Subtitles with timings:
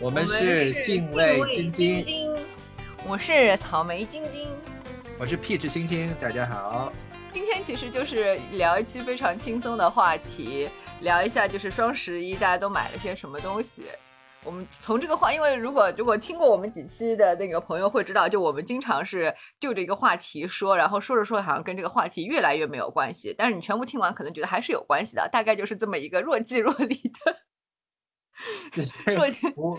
[0.00, 2.34] 我们是性味晶晶，
[3.06, 4.48] 我是草莓晶晶，
[5.18, 6.90] 我是 Peach 星星，大家好。
[7.30, 10.70] 今天其实就是聊一期非常轻松的话题，
[11.02, 13.88] 聊一下就是双十一大家都买了些什么东西。
[14.42, 27.36] 我们从这个话，因为如果如果听过我们几期的那个朋友会知道，就我们经常是就着一个话题说，然后说着说着好像跟这个话题越来越没有关系，但是你全部听完可能觉得还是有关系的，大概就是这么一个若即若离的。
[29.54, 29.78] 不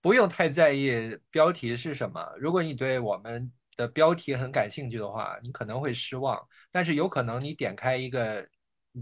[0.00, 6.40] 不用太在意标题是什么，如果你对我们的标题很感兴趣的话，你可能会失望，
[6.70, 8.46] 但是有可能你点开一个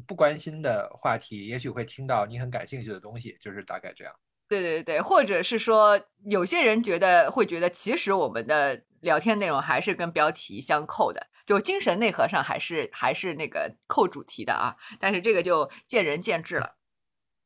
[0.07, 4.15] 不关心的话题，也许会听到你很感兴趣的东西，就是大概这样。
[4.49, 14.77] 对对对，或者是说，有些人觉得会觉得，其实我们的聊天内容还是跟标题相扣的，就精神内核上还是还是那个扣主题的啊。
[15.01, 16.77] 但是这个就见仁见智了。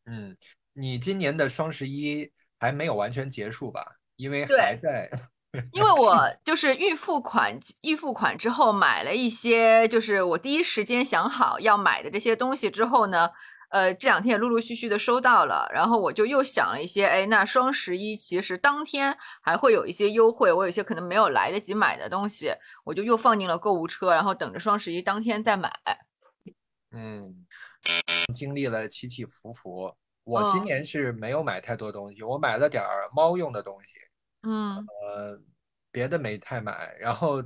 [0.07, 0.37] 嗯，
[0.79, 3.85] 你今年的双十一还没有完全结束吧？
[4.17, 5.11] 因为还在。
[5.73, 13.31] 因为我就是预付款，预付款之后买了一些，就是我第一时间想好要买的这些东西之后呢。
[13.71, 22.51] 呃，这两天也陆陆续续的收到了，然后我就又想了一些，哎，那双十一其实当天还会有一些优惠，我有些可能没有来得及买的东西，
[22.83, 25.71] 我就又放进了购物车，然后等着双十一当天再买。
[26.93, 27.47] 嗯，
[28.33, 29.95] 经历了起起伏伏，
[30.29, 33.95] 我今年是没有买太多东西，我买了点儿猫用的东西，
[34.43, 35.41] 嗯，呃，
[35.91, 37.43] 别的没太买，然后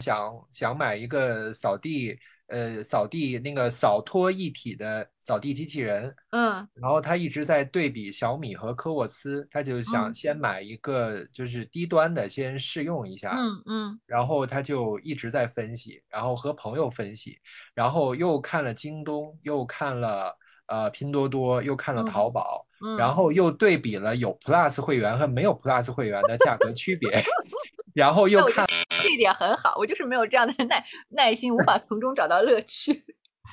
[0.00, 2.18] 想想买一个扫地。
[2.48, 17.36] 呃，扫地那个扫拖一体的扫地机器人，嗯，然后他一直在对比小米和科沃斯，他就想先买一个就是低端的先试用一下，嗯嗯，然后他就一直在分析，然后和朋友分析，
[17.74, 20.32] 然后又看了京东，又看了
[20.66, 22.66] 呃拼多多，又看了淘宝，
[22.98, 27.22] 然后又对比了有 Plus 会员和没有 Plus 会员的价格区别。
[27.94, 28.66] 然后又看，
[29.02, 33.04] 这一点很好，我就是没有这样的耐耐心，无法 从中找到乐趣。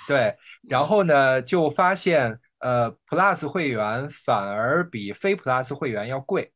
[0.06, 0.36] 对，
[0.70, 6.52] 然后呢，就发现呃，Plus 会员反而比非 Plus 会员要贵。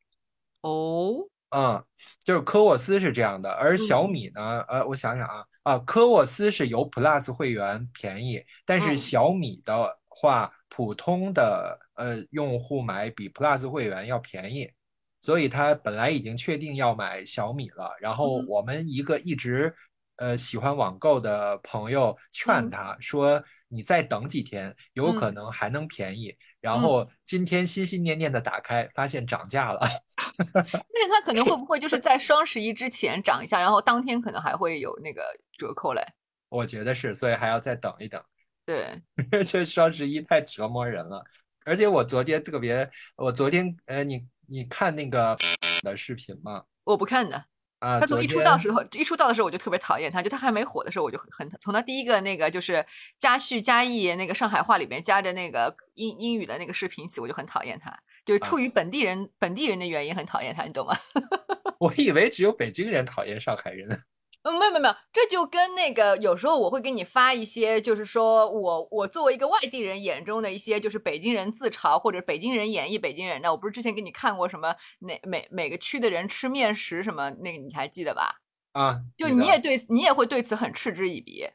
[0.61, 1.81] 哦，嗯，
[2.25, 14.71] 就是科沃斯是这样的，而小米呢，呃，我想想啊，啊，科沃斯是有 Plus 会员便宜，但是小米的话，普通的呃用户买比 Plus 会员要便宜。
[15.19, 19.73] 所以他本来已经确定要买小米了，然后我们一个一直
[20.17, 29.81] 呃喜欢网购的朋友劝他说：“你再等几天，有可能还能便宜。”然后今天心心念念的打开，发现涨价了。
[30.53, 36.01] 但是他可能会不会就是 在双十一之前涨一下，然后当天可能还会有那个折扣嘞？
[36.49, 38.23] 我觉得是，所以还要再等一等。
[38.67, 39.01] 对，
[39.47, 41.23] 这双十一太折磨人了。
[41.65, 44.27] 而且我昨天特别，我昨天呃你。
[44.49, 45.37] 你看那个
[45.81, 46.63] 的视频吗？
[46.85, 47.35] 我不看的
[47.79, 47.99] 啊。
[47.99, 52.85] 他从一出道时候，一出道的时候我就特别讨厌他，就他还没火的时候我就很很从他第一个那个就是
[53.19, 57.93] 加叙加意那个上海话里面夹着那个英英语的那个视频起，我就很讨厌他，
[58.25, 60.95] 就是出于本地人本地人的原因很讨厌他，你懂吗？
[61.77, 64.01] 我以为只有北京人讨厌上海人。
[64.43, 73.51] 没有没有没有，这就跟那个有时候我会给你发一些，就是说我我作为一个外地人眼中的一些，就是北京人自嘲或者北京人演绎北京人的。
[73.51, 78.35] 我不是之前给你看过什么哪每每个区的人吃面食什么那个你还记得吧？
[78.71, 81.45] 啊，就你也对你也会对此很嗤之以鼻。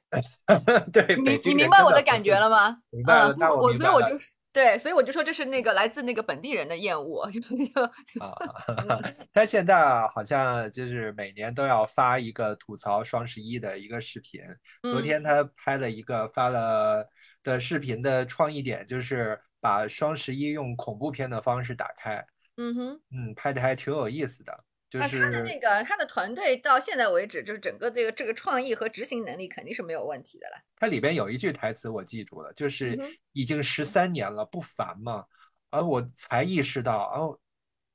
[0.92, 2.78] 对，你你明白我的感觉了吗？
[2.90, 3.26] 明白了，
[3.56, 4.31] 我所以我就是。
[4.52, 7.22] 对，所以我就说这是那个来自那个本地人的厌恶，
[8.20, 8.34] 啊，
[9.32, 14.42] 他现在啊好像就是每年都要发一个吐槽双十一的一个视频。
[14.82, 17.08] 昨天他拍了一个发了
[17.42, 22.22] 的视频的创意点，就是把双十一用恐怖片的方式打开。
[22.58, 24.64] 嗯哼，嗯，拍的还挺有意思的。
[24.98, 30.56] 那他的那个他的团队到现在为止，就是整个这个这个创意和执行能力肯定是没有问题的了。
[30.76, 32.98] 它里边有一句台词我记住了，就是
[33.32, 35.24] 已经十三年了，不烦吗？
[35.70, 37.38] 而我才意识到，哦，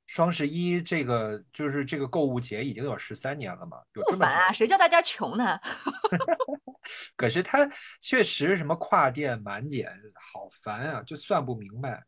[0.06, 4.52] 双十一这个就是这个购物节已经有十三年了嘛，不烦啊？
[4.52, 5.60] 谁叫大家穷呢？
[7.14, 7.70] 可是他
[8.00, 12.02] 确实什么跨店满减，好烦啊，就算不明白。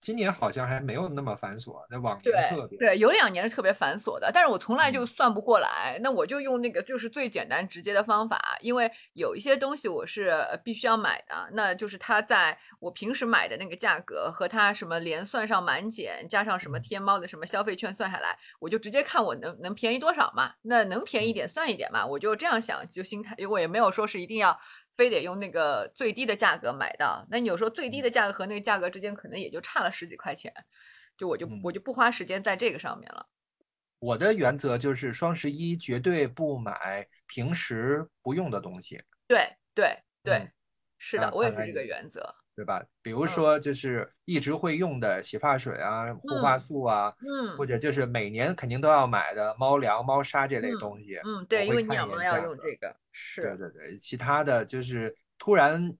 [0.00, 24.58] 今年好像还没有那么繁琐，那往年特别对，有两年是特别繁琐的，但是我从来就算不过来，那我就用那个就是最简单直接的方法，因为有一些东西我是必须要买的，那就是它在我平时买的那个价格和它什么连算上满减，加上什么天猫的什么消费券算下来，我就直接看我能能便宜多少嘛，那能便宜一点算一点嘛，我就这样想，就心态，如果也没有说是一定要。
[24.98, 30.52] 非得用那个最低的价格买到，那你有时候最低的价格和那个价格之间可能也就差了十几块钱，
[31.16, 33.28] 就我就嗯我就不花时间在这个上面了。
[34.00, 40.52] 我的原则就是双十一绝对不买平时不用的东西，对对对，嗯
[40.98, 42.34] 是的，啊我也是这个原则。
[42.58, 42.82] 对吧？
[43.00, 43.28] 比如嗯。
[43.28, 47.56] 说就是一直会用的洗发水啊、护发嗯素啊，嗯。
[47.56, 53.42] 或嗯者就是每年肯定都要买的猫粮、猫砂这类嗯东西，嗯，对，因为你我会看养猫要用这个，是。
[53.42, 55.94] 对对对，其他的就是突然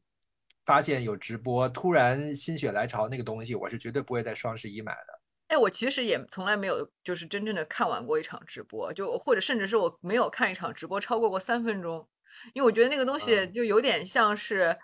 [0.64, 5.20] 发现有直播，突然心血来潮那个东西，我是绝对不会在双十一买的。
[5.46, 12.06] 哎，我其实也从来没有就是真正的看完过一场直播，就或者甚至是我没有看一场直播超过过三分钟，
[12.52, 13.52] 因为我觉得那个东西嗯。
[13.54, 14.76] 就有点像是，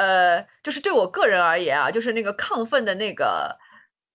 [0.00, 3.58] 呃，就是对我个人而言啊，就是那个亢奋的那个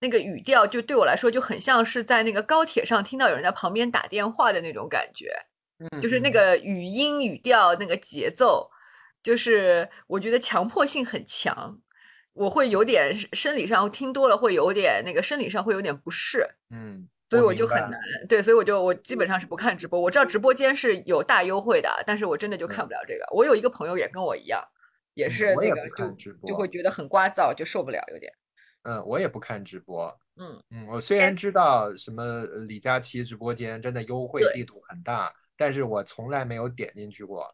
[0.00, 5.30] 那个语调，就对我来说就很像是在那个高铁上听到有人在旁边打电话的那种感觉。
[5.78, 8.70] 嗯就是那嗯个语音语调那个节奏，
[9.22, 11.78] 就是我觉得强迫性很强，
[12.32, 18.00] 我会有点生理上听多了会有点那个生理上会有点不适，嗯，所以我就很难。
[18.26, 20.00] 对，所以我就我基本上是不看直播。
[20.00, 23.26] 我知道直播间是有大优惠的，但是我真的就看不了这个。
[23.34, 24.66] 我有一个朋友也跟我一样，
[25.16, 28.32] 也嗯是那个就就会觉得很聒噪，就受不了有点。
[28.82, 30.16] 嗯，我也不看直播。
[30.36, 37.52] 嗯，嗯，我虽然知道什么呃李佳琦直播间真的优惠力度很大，但是我从来没有点进去过。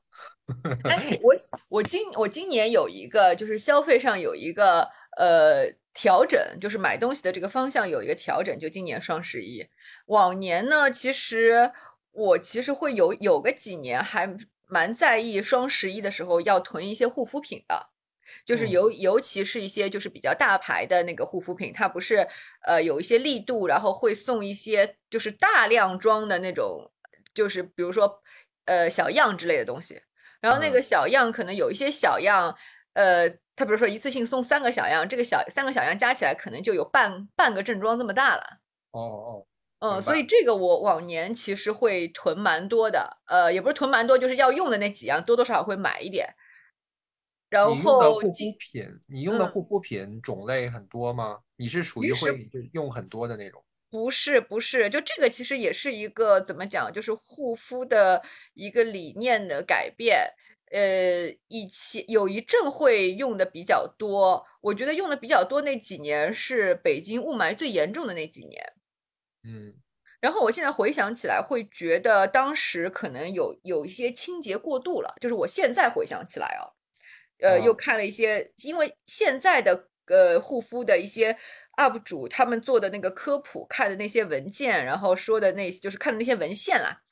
[0.84, 1.32] 哎， 我
[1.68, 4.86] 我今我今年有一个就是消费上有一个
[5.16, 9.66] 呃调整，就是买东西的这个方向有一个调整，就今年双十一。
[10.06, 11.70] 往年呢，其实
[12.10, 14.26] 我其实会有有个几年还
[14.72, 17.90] 蛮在意双十一的时候要囤一些护肤品的。
[18.46, 22.26] 就是嗯尤尤其是一些就是比较大牌的那个护肤品，它不是
[22.66, 26.90] 呃有一些力度，然后会送一些就是大量装的那种，
[27.34, 28.22] 就是比如说
[28.64, 30.00] 呃小样之类的东西。
[30.40, 32.56] 然后那个嗯小样可能有一些小样，
[32.94, 38.42] 呃，他比如说一次性送三个小样，这个小三个小样加起来可能就有半半个正装这么大了。
[38.92, 39.46] 哦哦，
[39.82, 46.28] 嗯，所以这个我往年其实会囤蛮多的，呃，也不是囤蛮多，就是要用的那几样多多少少会买一点。
[47.50, 48.54] 然后护肤品，
[49.08, 51.40] 你用的嗯护肤品种类很多吗？
[51.56, 53.60] 你是属于会就用很多的那种？
[53.90, 58.22] 不是不是，就这个其实也是一个怎么讲，就是护肤的
[58.54, 60.32] 一个理念的改变。
[60.70, 68.62] 呃，以前有一阵会用的比较多，我觉得用的比较多那几年是北京雾霾最严重的那几年。
[69.44, 69.74] 嗯
[70.20, 75.12] 然后我现在回想起来，会觉得当时可能有有一些清洁过度了。
[75.20, 76.62] 就是我现在回想起来啊，
[77.40, 81.36] 呃，又哦看了一些，因为现在的呃护肤的一些
[81.76, 87.02] UP 主他们做的那个科普，看的那些文件，然后说的那就是看的那些文献啦，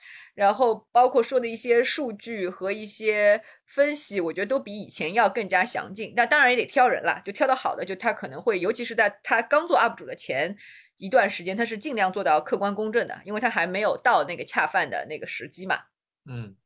[0.40, 6.14] 然后包括说的一些数据和一些分析，我觉得都比以前要更加详尽。
[6.16, 10.56] 那当然也得挑人啦，就挑到好的，就他可能会，尤其是在他刚做 UP 主的前
[10.96, 15.78] 一段时间，他是尽量做到客观公正的，因为他还没有到那个恰饭的那个时机嘛。
[16.24, 16.56] 嗯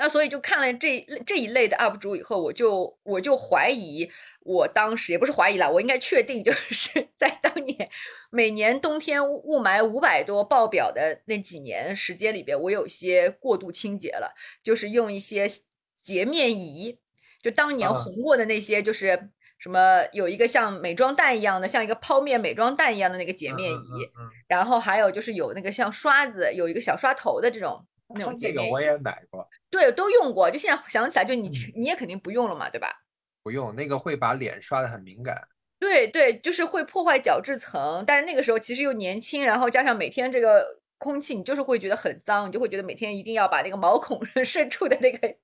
[0.00, 4.10] 那所以就看了这这一类的 UP 主以后，我就我就怀疑，
[4.48, 7.88] 我当时也不是怀疑了，我应该确定，就是 在当年
[8.30, 15.46] 每年冬天雾雾霾五百多爆表的那几年时间里边，我有些过度清洁了，就是用一些
[16.02, 16.98] 洁面仪，
[17.42, 24.10] 就当年啊红过的那些，就是什么有一个像美妆蛋一样的，像一个泡面美妆蛋一样的那个洁面仪，
[24.46, 28.80] 然后还有就是有那个像刷子，有一个小刷头的这种那种嗯，洁面这个我。
[28.80, 30.50] 也买过，对，都用过。
[30.50, 32.88] 就现在想起来，就你嗯你也肯定不用了嘛，对吧？
[33.48, 35.48] 不用那个会把脸刷的很敏感。
[35.78, 45.34] 对对，就是会破坏角质层，但是那个时候其实又年轻，然后加上每天这个空气，你就是会觉得很脏，你就会觉得每天一定要把那个毛孔 渗出的那个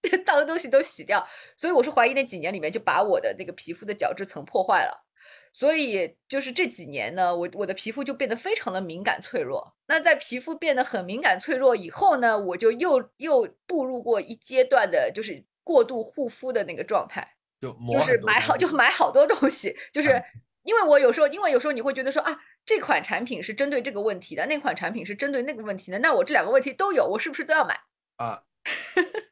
[0.00, 1.26] 这个 脏东西都洗掉。
[1.56, 5.04] 所以我是怀疑那几年里面就把我的那个皮肤的角质层破坏了。
[5.52, 9.74] 所以就是这几年呢，我我的皮肤就变得非常的敏感脆弱。
[9.88, 17.36] 那在皮肤变得很敏感脆弱以后呢，我就又又步入过一阶段的，就是过度护肤的那个状态。
[17.60, 20.24] 就抹 就是买好就买好多东西，就是嗯
[20.62, 27.78] 因为我有时候，因为有时候你会觉得说啊，这款产品是针对这个问题的，那款产品是针对那个问题的，那我这两个问题都有，我是不是都要买？
[28.16, 28.42] 啊，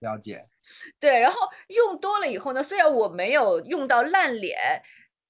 [0.01, 0.47] 了解。
[1.01, 1.39] 对，然后
[1.69, 4.83] 用多了以后呢，虽然我没有用到烂脸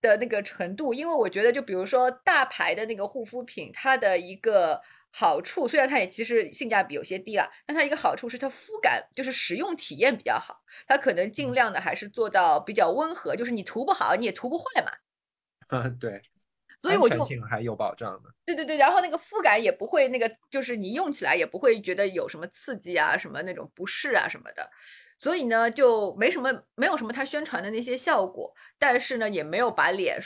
[0.02, 4.82] 的那个程度，因为我觉得就比如说大牌的那个护肤品，它的一个
[5.16, 14.90] 好处，虽然它也其实性价比有些低了，但它一个好处是它肤感就是使用体验比较好，它可能尽量的还是做到比较温和，就是你涂不好你也涂不坏嘛。
[15.70, 16.20] 嗯对，
[16.82, 18.34] 所以我就安全性还有保障的。
[18.44, 24.68] 对对对，然后那个肤感也不会那个，就是你用起来也不会觉得有什么刺激啊、什么那种不适啊什么的，
[25.16, 30.20] 所以呢就没什么没有什么它宣传的那些效果，但是呢也没有把脸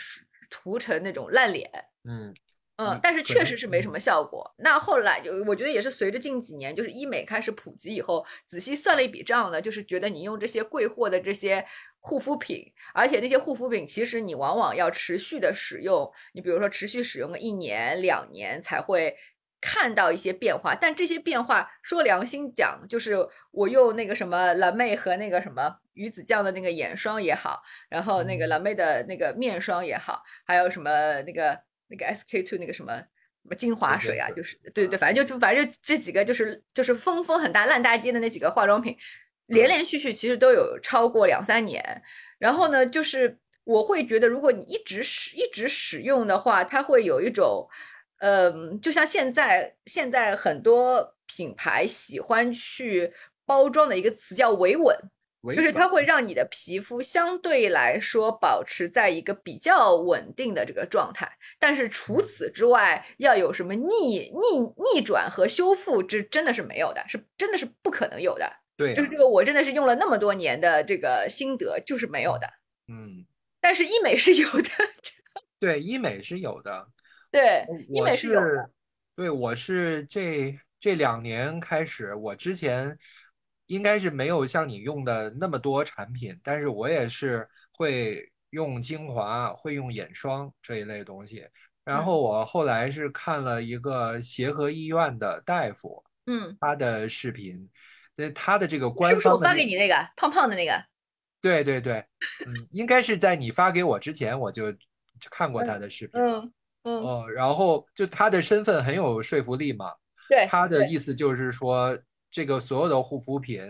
[0.49, 1.71] 涂成那种烂脸。
[2.04, 2.35] 嗯
[2.78, 4.54] 嗯，但是确实是没什么效果。
[4.58, 11.66] 那后来就我觉得也是随着近几年就是医美开始普及以后，仔细算了一笔账呢，就是觉得你用这些贵货的这些
[11.99, 19.16] 护肤品，而且那些护肤品其实你往往要持续的使用，你比如说持续使用个一年两年才会
[19.61, 20.76] 看到一些变化。
[20.76, 23.16] 但这些变化说良心讲，就是
[23.50, 31.58] 我用那个什么蓝妹和那个什么鱼子酱的那个眼霜也好，然后那个蓝妹的那个面霜也好，还有什么那个。
[31.88, 38.97] 那个 SK two 那个什么什么精华水啊，就是对对对，反正就就反正就这几个就是就是风风很大烂大街的那几个化妆品，
[39.47, 42.02] 连连续续其实都有超过两三年。
[42.38, 47.68] 然后呢，就是我会觉得，如果你一直使一直使用的话，它会有一种，
[48.18, 53.12] 嗯，就像现在现在很多品牌喜欢去
[53.45, 54.97] 包装的一个词叫维稳。
[55.54, 61.30] 就是它会让你的皮肤相对来说保持在一个比较稳定的这个状态，
[61.61, 64.59] 但是除此之外，要有什么逆逆
[64.95, 68.52] 逆转和修复，这真的是没有的，是真的是不可能有的。
[68.76, 72.49] 对，就是这个，我真的是用了那么多年的这个心得，就是没有的。
[72.88, 73.25] 嗯，
[73.61, 74.71] 但是医美是有的。
[75.61, 76.88] 对，医美是有的。
[77.30, 78.71] 对，医美是有的。
[79.14, 82.99] 对，我是这这两年开始，我之前。
[83.68, 91.46] 应该是没有像你用的那么多产品，但是我也是会用精华，会用眼霜这一类东西。
[91.84, 97.68] 然后我后来是看了一个协和医院的大夫，嗯，他的视频，
[98.14, 100.72] 在他的这个官方，是不是我发给你那个胖胖的那个？
[101.40, 101.96] 对对对，
[102.46, 104.75] 嗯，应该是在你发给我之前我就
[105.30, 106.52] 看过他的视频，嗯
[106.84, 109.92] 嗯，哦，然后就他的身份很有说服力嘛，
[110.26, 111.98] 对，他的意思就是说。
[112.30, 113.61] 这个所有的护肤品，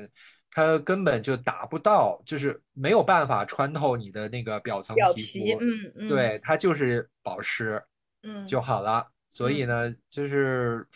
[0.50, 7.82] 它根本就达不到，就是没有办法穿透你的那个表层皮肤，嗯嗯，对，它就是保湿，
[8.22, 9.06] 嗯就好了。
[9.30, 10.86] 所以呢，就是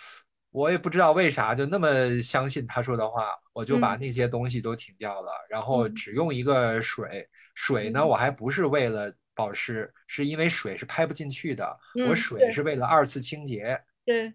[0.51, 7.29] 我也不知道为啥就那么相信他说的话，我就把那些东西都停掉了，然后只用一个水。
[7.55, 11.79] 水呢，我还不是为了保湿，是因为水是拍不进去的，
[12.09, 13.79] 我水是为了二次清洁。
[14.05, 14.33] 对。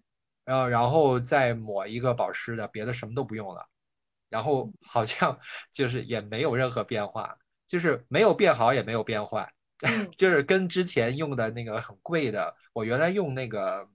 [0.48, 3.68] 然后，然后再抹一个保湿的，别的什么都不用了。
[4.30, 5.38] 然后好像
[5.70, 7.36] 就是也没有任何变化，
[7.66, 9.46] 就是没有变好，也没有变坏，
[10.16, 13.86] 就是跟之前用的那个很贵的，我原来用那个，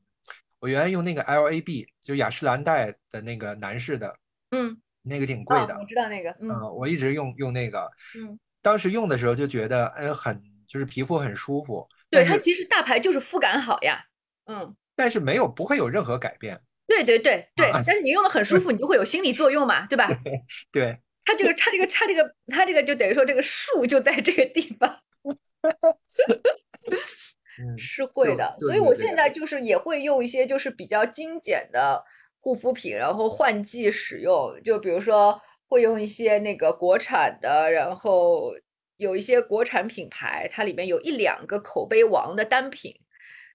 [0.59, 4.15] 我原来用那个 LAB，就雅诗兰黛的那个男士的，
[4.51, 11.89] 嗯，那个挺贵的，我知道那个，嗯，我一直用用那个，嗯，当时用的时候就觉得，嗯，很就是皮肤很舒服。
[12.11, 14.05] 对它其实大牌就是肤感好呀，
[14.45, 14.75] 嗯。
[14.95, 20.07] 但是没有不会有任何改变，对对对对，但是你用的很舒服，你就会有心理作用嘛，对吧？
[20.71, 24.99] 对，它这个它这个它这个它这个就等于说这个数就在这个地方，
[27.77, 28.55] 是会的。
[28.59, 32.03] 所以我现在就是也会用一些就是比较精简的
[32.39, 38.53] 护肤品，然后换季使用，就比如说会用一些那个国产的，然后
[38.97, 42.93] 有一些国产品牌，它里面有一两个口碑王的单品。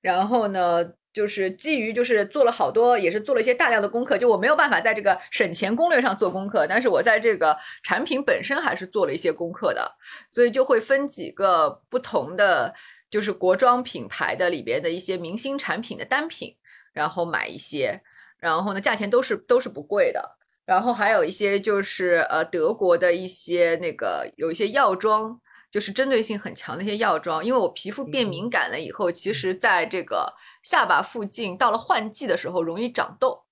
[0.00, 4.16] 然后呢，就是基于就是做了好多，也是做了一些大量的功课。
[4.16, 9.96] 就我没有办法在这个省钱攻略上做功课，但是我在这个产品本身还是做了一些功课的。
[10.30, 12.72] 所以就会分几个不同的，
[13.10, 16.54] 就是国妆品牌的里边的一些明星产品的单品，
[16.92, 18.00] 然后买一些，
[18.38, 20.36] 然后呢价钱都是都是不贵的。
[20.64, 25.40] 然后还有一些就是呃德国的一些那个有一些药妆。
[25.70, 33.44] 就是针对性很强的一些药妆，因为我皮肤变敏感了以后，其实在这个下巴附近，到了换季的时候容易长痘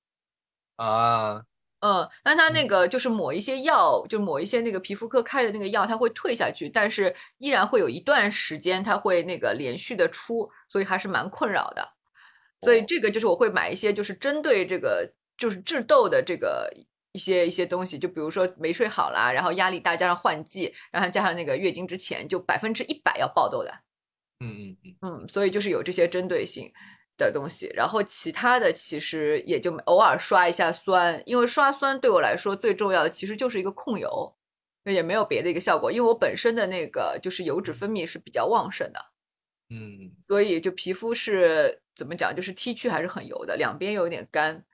[0.76, 1.44] 啊。
[1.80, 11.87] 嗯，那它那个就是抹一些药，就抹一些那个皮肤科开的那个药，它会退下去，但是依然会有一段时间它会那个连续的出，所以还是蛮困扰的。
[12.62, 16.73] 所以这个就是我会买一些，就是针对这个就是治痘的这个。
[17.16, 23.70] 一些一些东西，就比如说没睡好啦，然后压力大，加上换季，然后加上那个月经之前，就百分之一百要爆痘的。
[24.40, 26.70] 嗯嗯嗯嗯，所以就是有这些针对性
[27.16, 34.37] 的东西，然后其他的其实也就偶尔刷一下酸，因为刷酸对我来说最重要的其实就是一个控油，
[34.85, 39.00] 也没有别的一个效果，因为我本身的那个就是油脂分泌是比较旺盛的。
[39.70, 44.66] 嗯，所以就皮肤是怎么讲，就是 T 区还是很油的，两边有点干。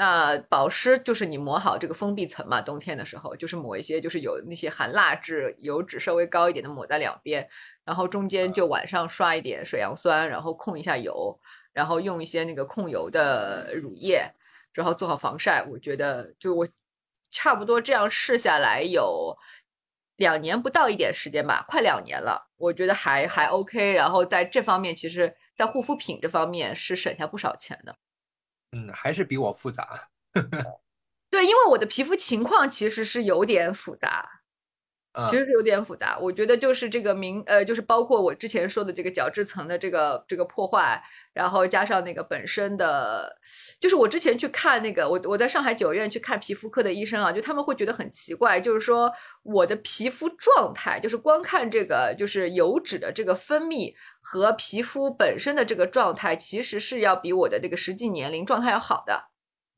[0.00, 7.48] 那保湿就是你抹好这个封闭层嘛，冬天的时候就是抹一些，就是有那些含蜡质、油脂稍微高一点的抹在两边，
[7.84, 11.36] 然后中间就晚上刷一点水杨酸，然后控一下油，
[11.72, 14.24] 然后用一些那个控油的乳液，
[14.72, 15.64] 然后做好防晒。
[15.68, 16.68] 我觉得就我
[17.28, 19.36] 差不多这样试下来有
[20.14, 23.94] 两年不到一点时间吧，快两年了，我觉得还还 OK。
[23.94, 27.96] 然后在这方面，其实，在护肤品这方面是省下不少钱的。
[28.72, 30.00] 嗯，还是比我复杂。
[31.30, 34.34] 对，因为我的皮肤情况其实是有点复杂。
[35.28, 41.02] 其实是有点复杂，我觉得就是这个明呃，就是包括我之前说的这个角质层的这个这个破坏，
[41.38, 43.38] 然后加上那个本身的，
[43.80, 49.12] 就是我之前去看那个我我在上海九院去看皮肤科的医生啊，就他们会觉得很奇怪，就是说
[49.44, 59.28] 我的皮肤状态，就是光看这个就是油脂的这个分泌和皮肤本身的这个状态，其实是要比我的这个实际年龄状态要好的，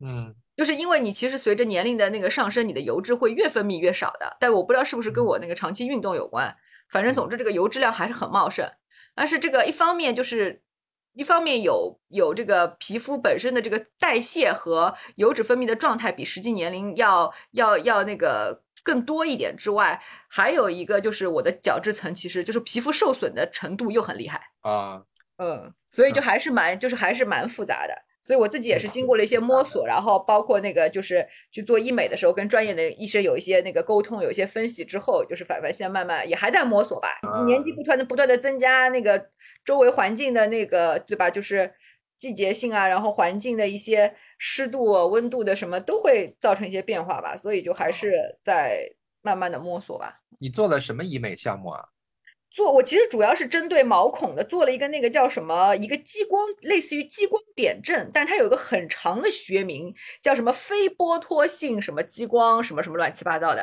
[0.03, 0.35] 嗯。
[0.57, 4.37] 就是因为你其实随着年龄的那个上升，你的油脂会越分泌越少的。
[4.39, 6.55] 但我不知道是不是跟我那个长期运动有关，
[6.91, 8.71] 反正总之这个油脂量还是很茂盛。
[9.15, 10.63] 但是这个一方面就是
[11.15, 24.41] 一方面有有这个皮肤本身的这个代谢和油脂分泌的状态比实际年龄要要要那个更多一点之外，还有一个就是我的角质层其实就是皮肤受损的程度又很厉害。
[24.61, 25.03] 啊，
[25.37, 27.95] 嗯，所以就还是蛮就是还是蛮复杂的。
[28.23, 37.09] 所以我自己也是经过了一些摸索，然后包括那个就是去做医美的时候，跟专业的医生有一些那个沟通，有一些分析之后，就是反反现在慢慢也还在摸索吧。
[37.47, 39.31] 年纪不断的不断的增加，那个
[39.65, 41.73] 周围环境的那个对吧，就是
[42.19, 47.37] 季节性啊，然后环境的一些湿度、温度的什么都会造成一些变化吧。
[47.37, 48.87] 所以就还是在
[49.23, 50.21] 慢慢的摸索吧。
[50.39, 51.85] 你做了什么医美项目啊？
[52.51, 63.63] 做我其实主要是针对毛孔的，做了一个那个叫什么，一个激光，类似于激光点阵，但它有一个很长的学名，叫什么非剥脱性什么激光什么什么乱七八糟的。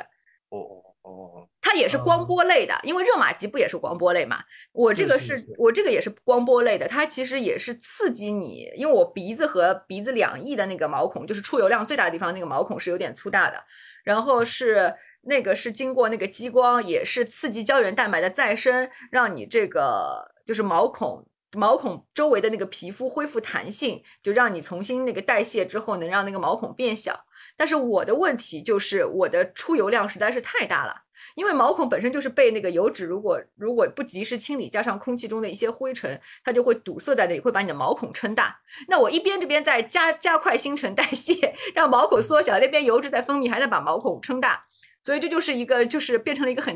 [0.50, 4.40] 哦哦哦，它也是光波类的，因为热玛吉不也是光波类嘛？
[4.72, 13.62] 我这个是我这个也是光波类的，它其实也是刺激你，因为我鼻子和鼻子两翼的那个毛孔，就是出油量最大的地方，那个毛孔是有点粗大的，
[14.08, 14.96] 然后是。
[15.30, 27.26] 那个是经过那个激光，也是刺激胶原蛋白的再生，让你这个就是毛孔毛孔周围的那个皮肤恢复弹性，就让你重新那个代谢之后，能让那个毛孔变小。
[27.58, 31.02] 但是我的问题就是我的出油量实在是太大了，
[31.38, 38.60] 因为毛孔本身就是被那个油脂如果如果不及时清理，加上空气中的一些灰尘，它就会堵塞在那里，会把你的毛孔撑大。
[38.88, 44.66] 那我一边这边在加加快新陈代谢，让毛孔缩小，那边油脂在分泌，还在把毛孔撑大。
[45.04, 46.76] 所以这就是一个，就是变成了一个很，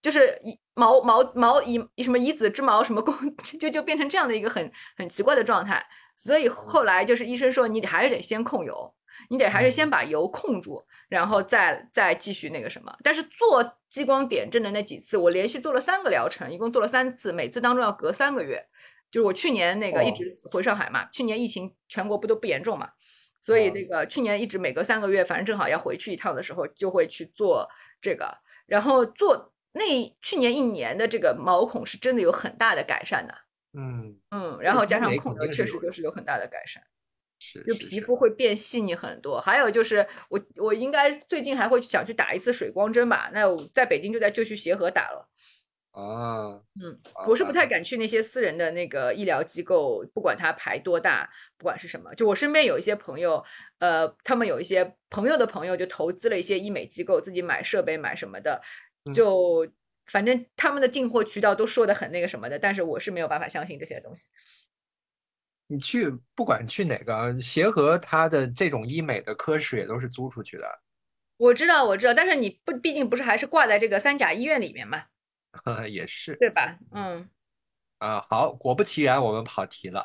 [0.00, 3.14] 就是以毛毛毛以以什么以子之矛什么攻，
[3.60, 5.86] 就就变成这样的一个很很奇怪的状态。
[6.16, 8.94] 所以后来就是医生说，你得还是得先控油，
[9.30, 12.92] 你得还是先把油控住，然后再再继续那个什么。
[13.02, 18.66] 但是做激光点阵的那几次，我连续做了三个疗程，一共做了三次，每次当中要隔三个月。
[19.08, 22.90] 就是我去年那个一直回上海嘛，去年疫情全国不都不严重嘛。
[23.40, 27.68] 所以那个去年一直每隔三个月，反正正好要回去一趟的时候，就会去做
[28.00, 28.36] 这个。
[28.66, 29.82] 然后做那
[30.20, 33.34] 去年一年的这个毛孔是真的有很大的改善的。
[33.72, 36.82] 嗯嗯，然后加上控油，确实就是有很大的改善。
[37.40, 39.40] 是，就皮肤会变细腻很多。
[39.40, 43.30] 还有就是我我应该最近还会想去打一次水光针吧？
[43.32, 45.26] 那我在北京就在就去协和打了。
[45.92, 52.14] 啊，嗯，我是不太敢去那些私人的那个医疗机构，不管它排多大，不管是什么。
[52.14, 53.44] 就我身边有一些朋友，
[53.80, 58.62] 呃，他们有一些朋友的朋友就投资了一些医美机构，自己买设备买什么的，
[59.12, 59.66] 就
[60.06, 64.28] 反正他们的进货渠道都说的很那个什么的，但是我是没有办法相信这些东西。
[65.70, 70.66] 你去不管去哪个协和，它的这种医美的科室也都是租出去的。
[71.36, 75.04] 我知道，我知道，但是你不，毕竟不是还是挂在这个三甲医院里面嘛。
[75.64, 76.76] 呵也是，对吧？
[76.92, 77.28] 嗯，
[77.98, 80.04] 啊，好，果不其然，我们跑题了。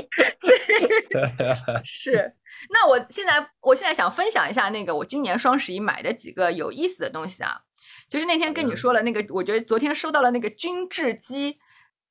[1.82, 2.30] 是，
[2.68, 7.62] 那我现在，我现在想分享一下那个我今年双十一买的几个有意思的东西啊，
[8.10, 11.56] 就是那天跟你说了那个，我觉得昨天收到了那个均质机，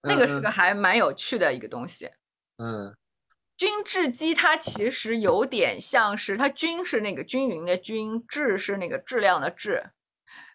[0.04, 2.10] 那个是个还蛮有趣的一个东西。
[2.58, 2.96] 嗯，
[3.58, 9.92] 均质机它其实有点像是，它均是那个均匀的均，质是那个质量的质。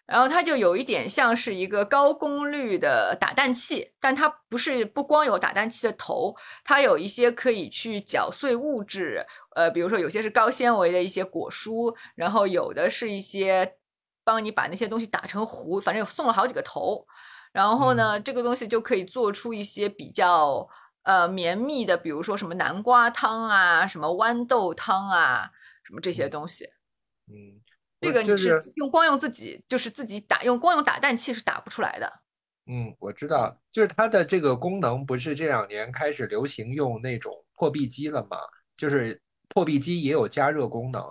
[0.05, 6.33] 然后它就有一点像是一个高功率的打蛋器，但它不是不光有打蛋器的头，
[6.63, 9.25] 它有一些可以去搅碎物质，
[9.57, 13.75] 呃，比如说有些是高纤维的一些果蔬，然后有的是一些
[14.23, 17.05] 帮你把那些东西打成糊，反正送了好几个头。
[17.51, 20.67] 然后呢，这个东西就可以做出一些比较
[21.03, 25.51] 呃绵密的，比如说什么南瓜汤啊，什么豌豆汤啊，
[25.83, 26.65] 什么这些东西。
[27.27, 27.61] 嗯。
[27.99, 32.07] 这个你是用光用自己就是自己打用光用打蛋器是打不出来的。
[32.67, 38.37] 嗯，我知道，就是它的这个功能不是这两年开始流行用那种破壁机了吗？
[38.75, 41.01] 就是破壁机也有加热功能，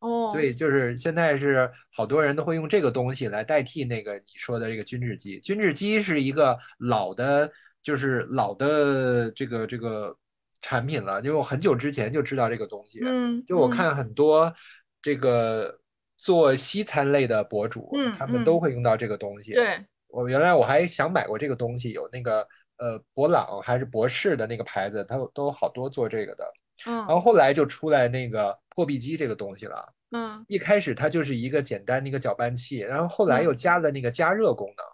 [0.00, 5.40] 哦，所以就是现在是好多人都会用这个东西来代替那个你说的这个均质机。
[5.40, 7.50] 均质机是一个老的，
[7.82, 10.16] 就是老的这个这个
[10.60, 13.00] 产品了，因为我很久之前就知道这个东西。
[13.02, 14.52] 嗯，就我嗯看很多
[15.00, 15.80] 这个
[16.16, 19.54] 做西餐类的博主，嗯他们嗯都会用到这个东西。
[19.54, 26.44] 对，我原来我还想买过这个东西，有那个呃博朗还是博士的那个牌子，它都好多做这个的。
[26.84, 29.92] 然后嗯后来就出来那个破壁机这个东西了。
[30.10, 34.86] 嗯，一开始它就是一个简单的一个搅拌器，然后后来又加了那个加热功能。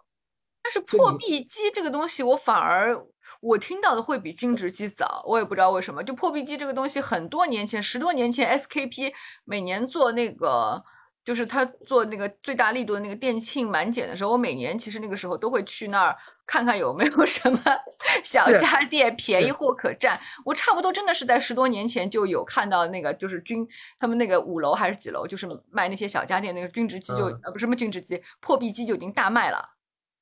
[0.63, 2.97] 但是破壁机这个东西，我反而
[3.41, 6.01] 我听到的会比均值机早，我也不知道为什么。
[6.03, 9.11] 就破壁机这个东西，很多年前，十多年前，SKP
[9.43, 10.83] 每年做那个，
[11.23, 17.59] 就是他做那个最大力度的那个店庆满减的时候，我每年其实那个时候都会去那儿看看有没有什么
[18.23, 20.19] 小家电便宜货可占。
[20.43, 23.65] 我差不多真的是在十多年前就有看到那个，就是均
[23.97, 29.75] 他们那个五楼还是几楼，就是卖那些小家电那个均值机就、嗯呃不是什么均值机，破壁机就已经大卖了。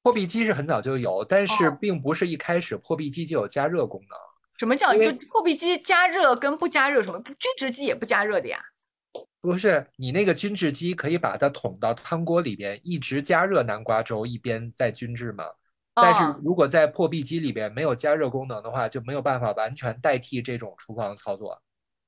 [0.03, 4.17] 破壁机是很早就有，但是哦并不是一开始破壁机就有加热功能。
[4.57, 7.19] 什么叫就破壁机加热跟不加热什么？
[7.23, 8.59] 均值机也不加热的呀。
[9.41, 15.45] 不是你那个均质机可以把它捅到汤锅里边，一直加热南瓜粥，一边再均质吗？
[15.93, 21.61] 但是哦如果在破壁机里边没有加热功能的话，就没有办法完全代替这种厨房操作。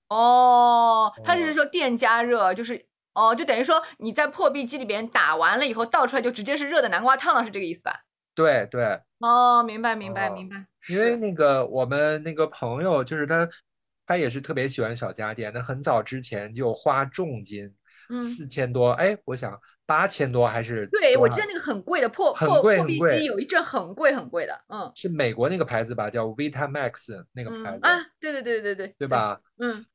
[0.09, 8.03] 哦，它就是哦说电加热，就是哦，就等于说你在破壁机里边打完了以后倒出来就直接是热的南瓜汤了，是这个意思吧？
[8.35, 10.65] 对对，哦，明白明白哦明白。
[10.89, 13.47] 因为是那个我们那个朋友，就是他，
[14.05, 17.73] 他也是特别喜欢小家电，那很早之前就花重金，
[18.09, 29.07] 嗯四千多，哎，我想八千多还是对，我记得那个很贵的破很破破壁机有一阵很贵很贵的，嗯是美国那个牌子吧，叫 Vitamax 那个牌子，嗯啊，对对对对对对？
[29.07, 29.39] 吧？
[29.59, 29.85] 嗯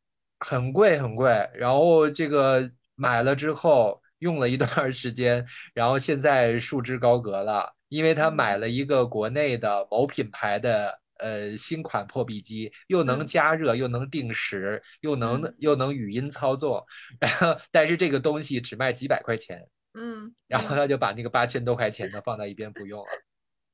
[0.41, 5.45] 很贵很贵，然后这个买了之后用了一段时间，
[5.75, 13.27] 然后现在束之高阁了，因为他嗯买了一个国内的某品牌的呃新款破壁机，又能嗯。
[13.27, 15.55] 加热，又能定时，又能嗯。
[15.59, 16.87] 又能语音操作，
[17.21, 20.77] 然后但是这个东西只卖几百块钱，嗯，然后嗯。
[20.77, 23.09] 他就把那个八千多块钱的放在一边不用了。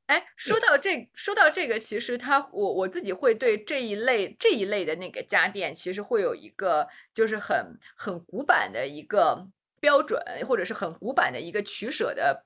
[0.07, 9.49] 哎，说到这，说到这个，其实他我我自己会对这一类这一类的那个家电，其实会有一个就是很很古板的一个
[9.81, 12.45] 标准，或者是很古板的一个取舍的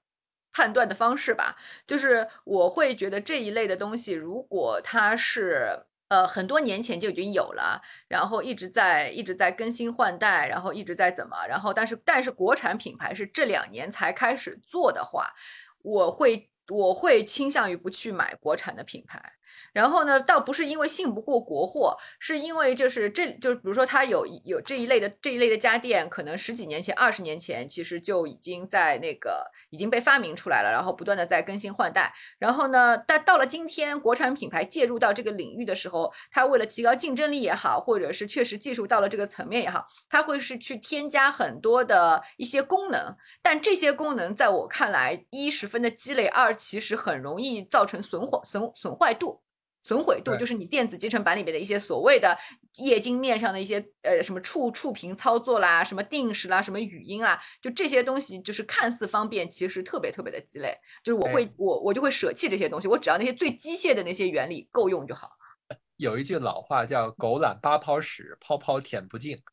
[0.52, 1.56] 判断的方式吧。
[1.86, 15.34] 就是我会觉得这一类的东西，如果它是呃很多年前就已经有了，然后一直在一直在更新换代，然后一直在怎么，然后但是但是国产品牌是这两年才开始做的话，
[15.82, 19.37] 我会我会倾向于不去买国产的品牌。
[19.72, 32.12] 然后呢，倒不是因为信不过国货，是因为就是这就是比如说它有有这一类的这一类的家电，可能十几年前、二十年前其实就已经在那个已经被发明出来了，然后不断的在更新换代。
[32.38, 43.14] 然后呢，但到了今天，国产品牌介入到这个领域的时候，它为了提高竞争力也好，或者是确实技术到了这个层面也好，它会是去添加很多的一些功能。
[43.42, 49.42] 但这些功能在我看来，一十分的积累，二其实很容易造成损坏损损坏度。
[49.88, 52.36] 损毁度就是你电子集成板里面的一些所谓的
[52.76, 60.76] 液晶面上的一些呃什么触触屏操作啦，什么定时啦，什么语音啦，就这些东西就是看似方便，其实特别特别的鸡肋。
[61.02, 65.30] 就是我会哎我我就会舍弃这些东西，我只要那些最机械的那些原理够用就好。
[65.96, 69.40] 有一句老话叫“狗懒八泡屎，泡泡舔不净”。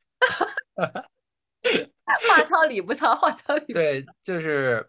[2.27, 4.87] 话糙理不糙，话糙理不对，就是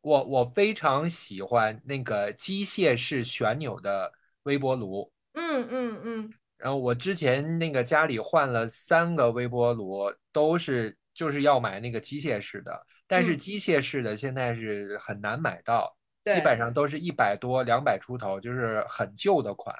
[0.00, 4.12] 我我非常喜欢那个机械式旋钮的
[4.46, 5.12] 微波炉。
[5.34, 6.32] 嗯嗯嗯。
[6.56, 13.38] 然后我之前那个家里换了三个微波炉，都是就是要买那个机械式的，但是嗯。
[13.38, 19.76] 机械式的现在是很难买到，基本上都是一百多、两百出头，就是很旧的款。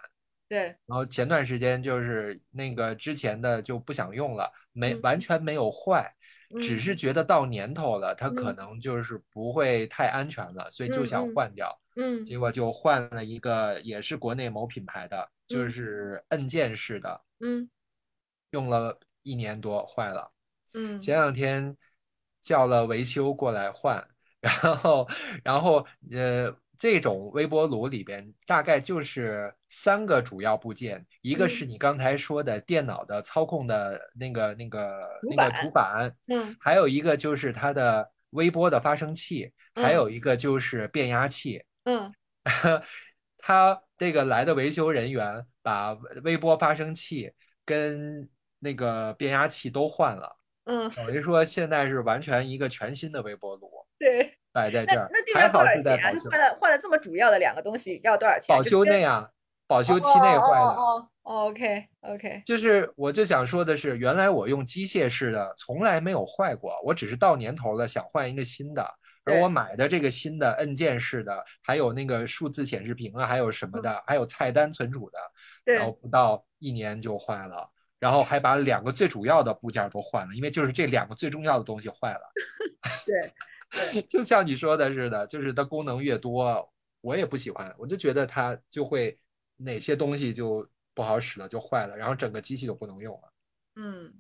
[0.49, 5.19] 对，然后前段时间就是那个之前的就不想用了，没嗯完。
[5.19, 6.15] 全没有坏，
[6.61, 6.81] 只嗯。
[6.81, 8.57] 是觉得到年头了，它可嗯。
[8.57, 11.79] 能就是不会太安全了，所以就想换掉。
[11.97, 12.25] 嗯。
[12.25, 15.69] 结果就换了一个也是国内某品牌的，就嗯。
[15.69, 17.69] 是按键式的，嗯。
[18.51, 20.33] 用了一年多坏了。
[20.75, 20.99] 嗯。
[20.99, 21.77] 前两天
[22.41, 24.07] 叫了维修过来换，
[24.41, 25.09] 然后
[25.43, 31.69] 然后呃，这种微波炉里边大概就是三个主要部件，一个是嗯。
[31.71, 36.55] 你刚才说的电脑的操控的那个那个那个主板，嗯。
[36.61, 39.95] 还有一个就是它的微波的发生器，还嗯。
[39.95, 41.65] 有一个就是变压器。
[41.85, 42.13] 嗯。
[43.39, 45.93] 他这个来的维修人员把
[46.25, 47.33] 微波发生器
[47.65, 53.71] 跟那个变压器都换了，嗯，等于说现在是完全一个全新的微波炉。
[53.99, 54.39] 对。
[54.57, 56.13] 摆在这儿，那这个还要多少钱啊？
[56.31, 58.57] 换了换了这么主要的两个东西要多少钱？
[58.57, 59.29] 保修内啊，
[59.67, 60.65] 保修期内坏的。
[60.65, 68.83] 哦，OK OK，就是我就想说的是，原来我用机械式的从来没有坏过，我只是到年头了想换一个新的。
[69.27, 75.19] 而我买的这个新的按键式的，还有那个数字显示屏啊，还有什么的，还有菜单存储的，
[75.65, 82.21] 然后不到一年就坏了，然后还把两个最主要的部件都换了，因为就是这两个最重要的东西坏了。
[83.05, 83.33] 对。
[84.09, 89.19] 就像你说的似的，就是它功能越多，我也不喜欢，我就觉得它就会
[89.57, 93.33] 哪些东西就不好使了，就坏了，然后整个机器就不能用了。
[93.77, 94.15] 嗯，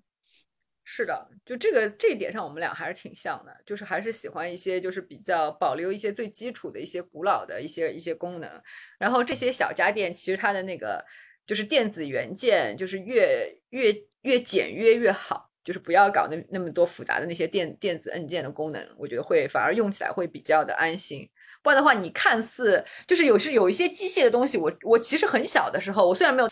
[0.84, 8.62] 是的，就这个这一点上，我们俩还是挺像的，就是还是喜欢一些就是比较保留一些最基础的一些古老的一些一些功能，
[8.98, 11.04] 然后这些小家电其实它的那个
[11.46, 15.50] 就是电子元件，就是越越越简约越好。
[15.66, 21.28] 就是不要搞那那么多复杂的那些电电子按键的功能，我觉得会反而用起来会比较的安心。
[21.60, 26.48] 不然的话，你看似就是有是有一些机械的东西，我我其实很小的时候，我虽然没有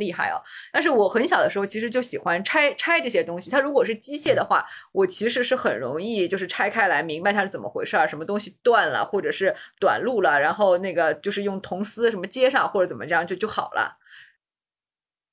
[0.00, 3.48] 厉害哦，但是我很小的时候其实就喜欢拆拆这些东西。
[3.48, 13.96] 它如果是机械的话，我其实是很容易就是拆开来明白它是怎么回事儿，什么东西断了或者是短路了，然后那个就是用铜丝什么接上或者怎么这样就就好了。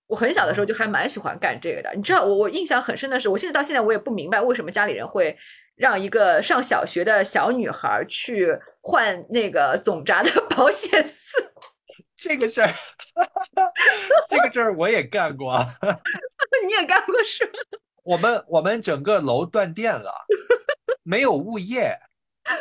[0.07, 5.35] 我很小的时候就还蛮喜欢干这个的，你知道，我我印象很深的是，我现在到现在我也不明白为什么家里人会
[5.75, 11.51] 让一个上小学的小女孩去换那个总闸的 保险丝。
[12.15, 12.69] 这个事儿，
[14.29, 15.61] 这个事儿我也干过。
[16.65, 17.51] 你也干过是吗？
[18.03, 20.13] 我们我们整个楼断电了，
[21.03, 21.97] 没有物业，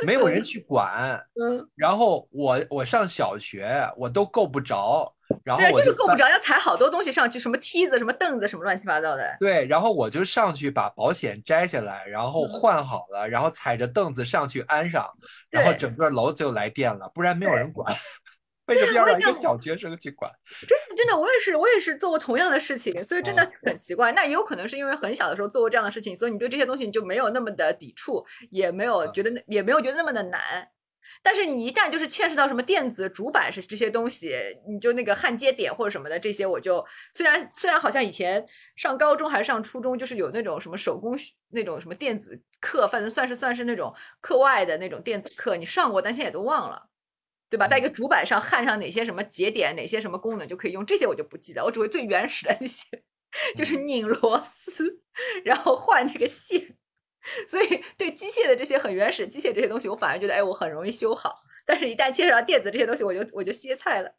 [0.05, 1.25] 没有人去管。
[1.41, 1.69] 嗯。
[1.77, 5.15] 然后我我上小学，我都够不着。
[5.45, 9.37] 然后对，就是够不着，要踩好多东西上去，什么梯子、什么凳子、什么乱七八糟的。
[9.41, 15.09] 对，然后我就上去把保险摘下来，然后换好了，然后踩着凳子上去安上，
[15.51, 17.93] 然后整个楼就来电了，不然没有人管。
[18.67, 20.31] 为什么要让一个小学生去管？
[20.69, 24.13] 真的真的，我也是，我也是做过同样的事情，所以真的很奇怪。
[24.13, 30.41] 那也有可能是因为很小的时候做过这样的事情，所以你对这些东西你就没有那么的抵触，也没有觉得也没有觉得那么的难。
[31.23, 34.37] 但是你一旦就是牵涉到什么电子主板是这些东西，
[34.69, 38.47] 你就那个焊接点或者什么的这些，我就虽然虽然好像以前
[38.77, 41.19] 上高中还是上初中，就是有那种什么手工
[41.51, 46.89] 那种什么电子课，反正算是算是那种课外的那种电子课，你上过，但现在也都忘了，
[47.51, 47.67] 对吧？
[47.69, 52.87] 在一个主板上焊上哪些什么节点，哪些什么功能就可以用，这些我就不记得，我只会最原始的那些，
[53.57, 55.03] 就是拧螺丝，
[55.45, 56.77] 然后换这个线。
[57.49, 61.35] 所以，对机械的这些很原始机械这些东西，我反而觉得，哎，我很容易修好。
[61.65, 64.15] 但是，一旦牵扯到电子这些东西，我就我就歇菜了。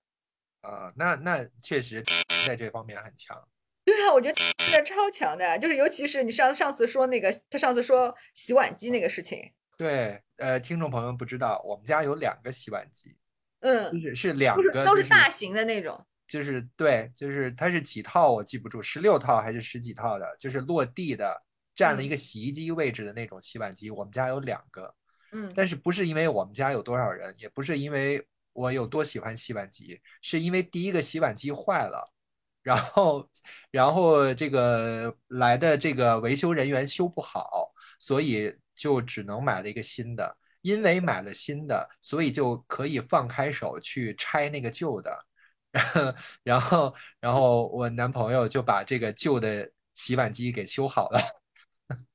[0.62, 2.04] 啊，那那确实
[2.48, 3.38] 在这方面很强。
[3.84, 9.52] 对啊，我觉得真的超强的，就是尤其是你上上次说那个，他上次说洗碗机那个事情。
[9.78, 13.18] 对，呃，听众朋友不知道，我们家有两个洗碗机，
[13.60, 16.06] 嗯，就是是两个，都是大型的那种。
[16.26, 21.44] 就是对，就是它是几套我记不住，十六套还是十几套的，就是落地的。
[21.76, 24.94] 占了一个洗衣机位置的那种洗碗机，我们家有两个，
[25.32, 32.04] 嗯，但是不是因为我们家有多少人，也不是因为我有多喜欢洗碗机，是因为第一个洗碗机坏了，
[32.62, 33.30] 然后，
[33.72, 40.38] 然后这个来的这个维修人员修不好，所以就只能买了一个新的。
[40.64, 45.26] 因为买了新的，所以就可以放开手去拆那个旧的，
[46.42, 51.20] 然后，然后我男朋友就把这个旧的洗碗机给修好了。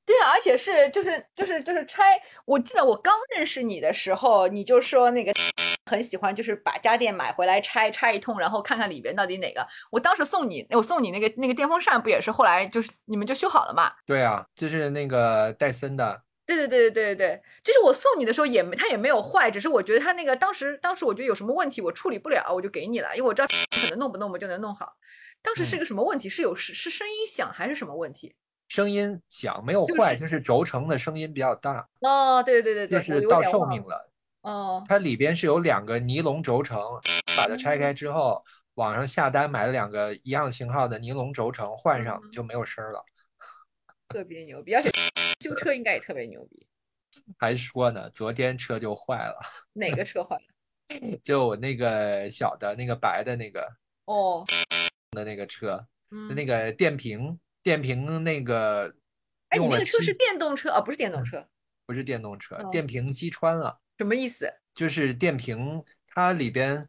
[0.09, 2.19] 对啊，而且是就是就是就是拆。
[2.47, 5.31] 我记得我刚认识你的时候，你就说那个
[5.85, 9.67] 很喜欢，就是把家电买回来拆拆一通，然后看看里边到底哪个。
[9.91, 13.93] 我当时送你，我送你那个那个电风扇，不也是后来就是你们就修好了嘛？
[14.07, 16.23] 对啊，就是那个戴森的。
[16.47, 23.49] 对对对对对对对，就是我送你的时候也没它也没有坏，只是我觉得它那个当时当时我觉得有什么问题，我处理不了，我就给你了，因为我知道
[23.83, 24.95] 可能弄不弄不就能弄好。
[25.43, 26.31] 当时是个什么问题？
[26.31, 28.35] 是有是是声音响还是什么问题？
[28.69, 31.89] 声音响没有坏，就是轴承的声音比较大。
[32.01, 34.11] 哦，对对对对，就是到寿命了。
[34.43, 36.79] 哦，它里边是有两个尼龙轴承，
[37.37, 43.05] 把它拆开之后，网上下单买了两个一样型号的尼龙轴承，换上就没有声了。
[44.09, 44.91] 特别牛逼，而且
[45.41, 46.67] 修车应该也特别牛逼。
[47.39, 49.39] 还说呢，昨天车就坏了。
[49.73, 51.19] 哪个车坏了？
[51.25, 53.67] 就我那个小的那个白的那个
[54.05, 54.45] 哦
[55.11, 55.87] 的那个车，
[56.35, 57.39] 那个电瓶。
[57.69, 58.95] 电瓶那个，
[59.51, 60.81] 哎，你那个车是电动车啊？
[60.81, 61.47] 不是电动车，
[61.85, 63.79] 不是电动车，电瓶击穿了。
[63.99, 64.51] 什么意思？
[64.75, 66.89] 就是电瓶它里边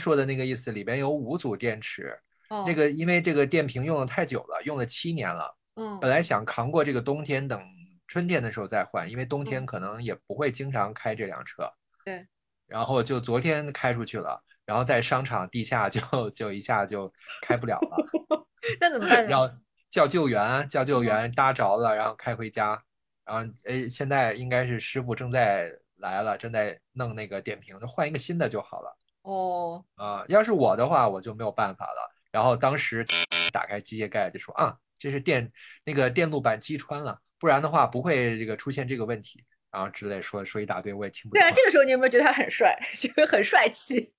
[0.00, 2.18] 说的那个意思，里边有五组电池。
[2.64, 7.60] 这个因为这个电瓶用的太久了，用了七年了，嗯，本来想扛过这个冬天，等
[8.06, 11.70] 春天的时候再换，因为冬天嗯可能也不会经常开这辆车。
[12.02, 12.26] 对。
[12.66, 18.46] 然后就昨天开出去了，然后在商场地下就就一下就开不了了，
[18.80, 19.30] 那怎么办呢？
[19.30, 19.54] 要
[19.94, 22.82] 叫救援，叫救嗯援搭着了，然后开回家。
[23.24, 28.98] 然后诶，现在应该是师傅正在来了，正在弄那个电瓶，就换一个新的就好了。
[29.22, 32.12] 哦，啊，要是我的话，我就没有办法了。
[32.32, 33.06] 然后当时
[33.52, 35.48] 打开机械盖就说啊，这是电
[35.84, 39.44] 那个电路板击穿了，不然的话不会这个出现这个问题。
[39.70, 44.12] 然后之类说说一大堆，我也听不对啊，这个时候你有没有觉得他很帅， 就是很帅气？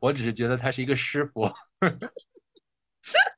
[0.00, 1.50] 我只是觉得他是一个师傅。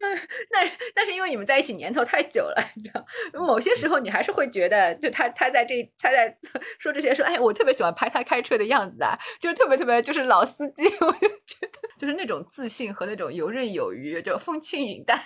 [0.50, 6.36] 那但是因为你们在一起年头太久了，你知道，某些时候你还是会觉得，就他他在这他在
[6.78, 15.20] 说这些说，哎，我特别喜欢拍他开车的样子啊，就是特别特别就是老司机， 我就觉得就是那种自信和那种游刃有余，就风轻云淡，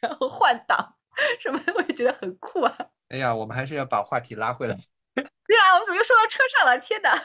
[0.00, 0.96] 然后换挡
[1.38, 2.76] 什么的，我也觉得很酷啊。
[3.08, 4.74] 哎呀，我们还是要把话题拉回来。
[5.14, 6.78] 对啊，我们怎么又说到车上了？
[6.78, 7.22] 天哪！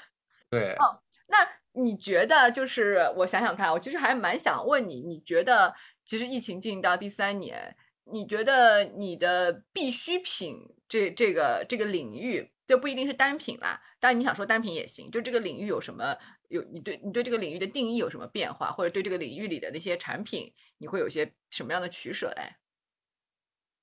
[0.49, 5.73] 对，哦那你觉得，就是我想想看，我其实还蛮想问你，你觉得
[6.05, 16.17] 其实疫情进行到第三年，你觉得你的必需品这这个这个领域，就不一定是单品啦，当然你想说单品也行，就这个领域有什么
[16.49, 22.55] 有你对你对这个领域的定义有什么变化，或者对这个领域里的那些产品，你会有些什么样的取舍嘞？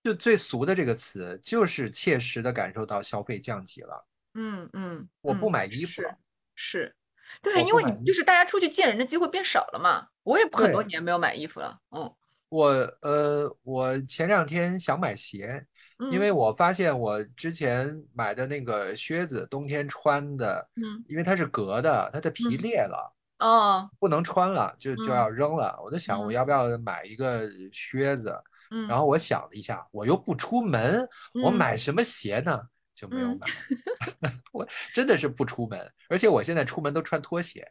[0.02, 4.06] 就最俗的这个词，就是切实的感受到消费降级了。
[4.34, 6.16] 嗯嗯，我不嗯买衣服了，
[6.54, 6.96] 是是，
[7.42, 12.12] 对，因为你就是大家出去见人的机会变少了嘛，我也很多年没有买衣服了，嗯
[12.50, 12.66] 我
[13.02, 15.64] 呃，我前两天想买鞋，
[15.98, 23.90] 嗯，因为我发现我之前买的那个靴子，冬天穿的，嗯因为它是革的，它的皮嗯裂了，哦。
[23.98, 25.78] 不能穿了，就就嗯要扔了。
[25.84, 28.34] 我就想，我嗯要不要买一个靴子？
[28.70, 31.06] 嗯，然后我想了一下，我又不出门，
[31.42, 32.60] 我嗯买什么鞋呢？
[32.98, 34.32] 就没有嗯买。
[34.52, 37.70] 我真的是不出门，而且我现在出门都穿拖鞋。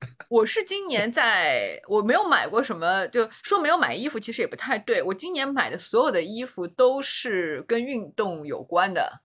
[0.28, 5.02] 我是今年在，我没有买过什么，就说没有买衣服，其实也不太对。
[5.02, 9.22] 我今年买的所有的衣服都是跟运动有关的。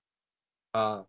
[0.72, 1.06] 啊，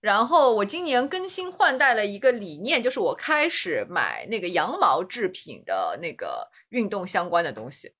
[0.00, 7.92] 然后我今年更新换代了一个理念，就是我开始买那个羊毛制品的那个运动相关的东西，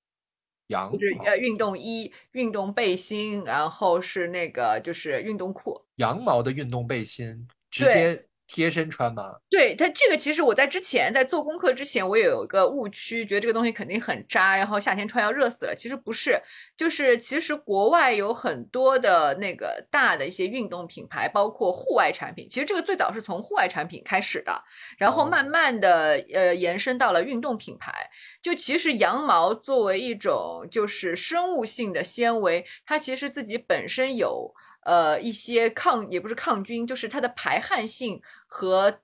[0.69, 5.81] 羊就是呃运动衣、运动背心，然后是那个就是运动裤。
[5.97, 9.35] 羊毛的运动背心，直接贴身穿吗？
[9.51, 15.75] 对它这个，其实我在之前在做功课之前，我也有一个误区，觉得这个东西肯定很扎，然后夏天穿要热死了。
[15.75, 16.41] 其实不是，
[16.77, 22.47] 就是其实国外有很多的那个大的一些运动品牌，包括户外产品。
[22.49, 24.63] 其实这个最早是从户外产品开始的，
[24.99, 27.93] 然后哦慢慢的呃延伸到了运动品牌。
[28.41, 39.01] 就其实羊毛作为一种就是生物性的纤维，它其实自己本身有呃一些抗，也不是抗菌，就是它的排汗性和。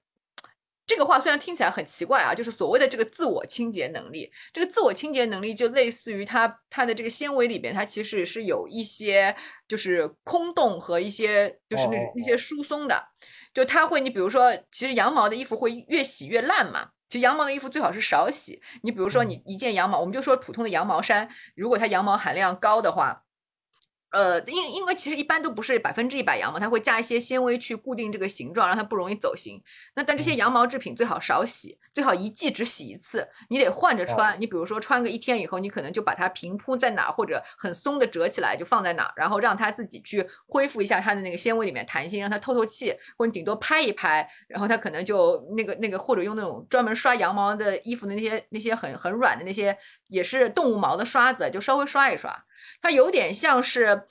[0.87, 4.29] 这个话虽然听起来很奇怪啊，就是所谓的这个自我清洁能力。
[4.53, 9.37] 这个自我清洁能力就类似于它它的这个纤维里边，它其实是有一些
[9.69, 13.05] 就是空洞和一些就是那一些疏松的。
[13.55, 16.89] 就它会，你比如说，其实羊毛的衣服会越洗越烂嘛。
[17.09, 18.61] 其实羊毛的衣服最好是少洗。
[18.83, 23.23] 你比如说，你一件羊毛，我们就说普通的羊毛衫，如果它羊毛含量高的话，
[24.11, 29.63] 呃，因因为其实一般都不是百分之一百羊毛，它会加一些纤维去固定这个形状，让它不容易走形。
[29.95, 34.33] 那但这些嗯羊毛制品最好少洗，最好一季只洗一次，你得换着穿。
[34.33, 49.77] 哦你比如说穿个一天以后，你可能就把它平铺在哪儿，或者很松的折起来就放在哪儿，然后让它自己去恢复一下它的那个纤维里面弹性，让它透透气，或者你顶多拍一拍，然后它可能就那个那个，或者用那种专门刷羊毛的衣服的那些那些很很软的那些
[50.09, 52.45] 也是动物毛的刷子，就稍微刷一刷。
[52.81, 54.05] 它有点像是，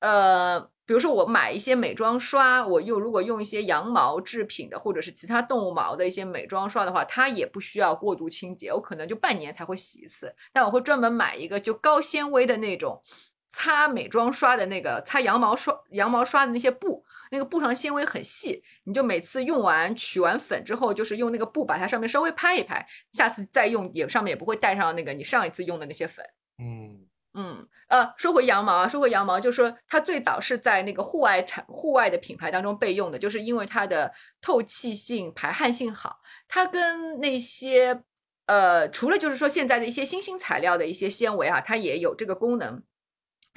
[0.00, 10.34] 呃，比如说我买一些美妆刷，我又如果用一些羊毛制品的，或者是其他动物毛的一些美妆刷的话，它也不需要过度清洁，我可能就半年才会洗一次。
[10.52, 13.02] 但我会专门买一个就高纤维的那种
[13.50, 26.24] 擦美妆刷的那个擦羊毛刷羊毛刷的那些布，那个布上纤维很细，你就每次用完取完粉之后，就是用那个布把它上面稍微拍一拍，下次再用也上面也不会带上那个你上一次用的那些粉。
[26.58, 27.01] 嗯，
[27.34, 36.20] 嗯，呃，说回羊毛啊，说回羊毛，就是说它最早是在那个户外产户外的品牌当中备用的，就是因为它的透气性、排汗性好。
[36.46, 38.02] 它跟那些
[38.46, 42.82] 呃，除了就是说现在的一些新兴材料的一些纤维啊，它也有这个功能。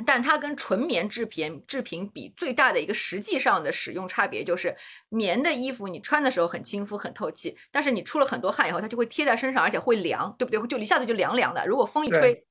[0.06, 4.76] 但它跟纯棉制品制品比，最大的一个实际上的使用差别就是，
[5.08, 10.68] 棉的衣服你穿的时候很亲肤、很透气，但是你出了很多汗以后，它就会贴在身上，而且会凉，对不对？
[10.68, 12.46] 就一下子就凉凉的，如果风一吹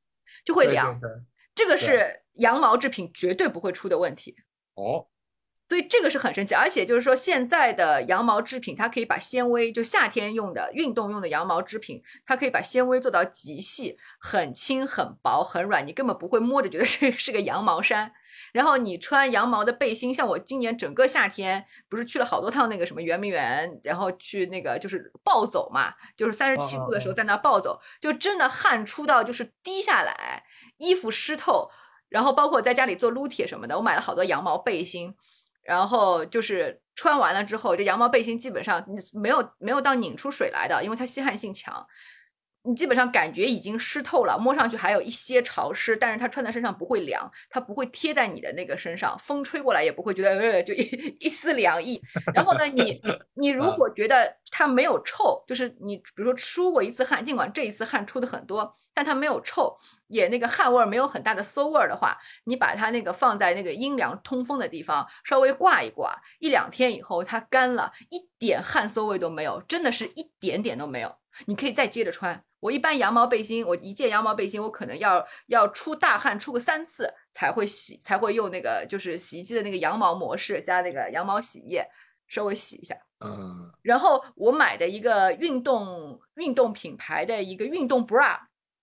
[0.44, 0.98] 就会凉。
[1.00, 1.22] 对对
[1.54, 4.34] 这个是羊毛制品绝对不会出的问题。
[4.74, 5.06] 哦，
[5.68, 18.12] 所以这个是很神奇，而且就是说现在的羊毛制品，它可以把纤维，就夏天用的、运动用的羊毛制品，它可以把纤维做到极细，很轻、很薄、很软，你根本不会摸着觉得是 是个羊毛衫。
[18.54, 30.44] 然后你穿羊毛的背心，像我今年整个夏天不是去了好多趟那个什么圆明园，然后去那个就是暴走嘛，就是三十七度的时候在那暴走，就真的汗出到就是滴下来，
[30.76, 31.68] 衣服湿透。
[32.08, 35.12] 然后包括在家里做撸铁什么的，我买了好多羊毛背心，
[35.64, 41.84] 然后就是穿完了之后，这羊毛背心基本上没有没有到拧出水来的，因为它吸汗性强。
[42.66, 52.00] 你基本上感觉已经湿透了，摸上去还有一些潮湿，但是它穿在身上不会凉，它不会贴在你的那个身上，风吹过来也不会觉得呃就一一丝凉意。
[52.34, 53.00] 然后呢，你
[53.34, 71.14] 你如果觉得它没有臭，就是你比如说出过一次汗，尽管这一次汗出的很多，但它没有臭，也那个汗味没有很大的馊味儿的话，你把它那个放在那个阴凉通风的地方，稍微挂一挂，一两天以后它干了，一点汗馊味都没有，真的是一点点都没有。
[71.46, 72.44] 你可以再接着穿。
[72.60, 81.86] 我一般羊毛背心，我一件羊毛背心，我可能要要出大汗，出个三次才会洗，才会用那个就是洗衣机的那个羊毛模式加那个羊毛洗衣液
[82.26, 82.96] 稍微洗一下。
[83.20, 83.70] 嗯。
[83.82, 88.38] 然后我买的一个运动运动品牌的一个运动 bra，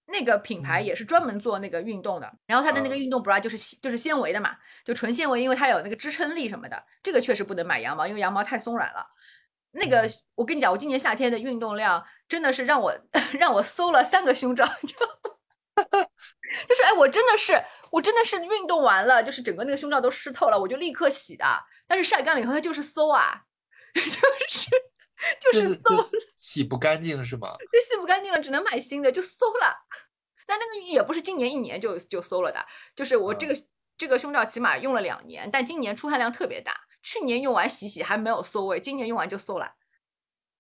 [0.05, 2.31] 那个品牌也是专门做那个运动的。
[2.45, 6.83] 然后它的那个运动 bra 就是就是纤维的嘛，就纯纤维，因为它有那个支撑力什么的。
[7.01, 9.07] 这个确实不能买羊毛，因为羊毛太松软了。
[9.71, 12.93] 那个，我跟你讲，我今年夏天的运动量真的是让我
[13.39, 14.65] 让我搜了三个胸罩，
[15.75, 21.45] 就是哎，我真的是我真的是运动完了，就是整个那个胸罩都湿透了，我就立刻洗的。
[21.87, 23.43] 但是晒干了以后，它就是馊啊，
[23.93, 24.69] 就是
[25.39, 27.55] 就是馊，洗不干净是吗？
[27.71, 29.85] 就洗不干净了，只能买新的，就馊了。
[30.45, 32.65] 但那个也不是今年一年就就馊了的，
[32.95, 33.55] 就是我这个
[33.97, 36.75] 这个胸罩起码用了两年，但今年出汗量特别大。
[37.01, 39.75] 去年用完洗洗还没有馊味，今年用完就馊了。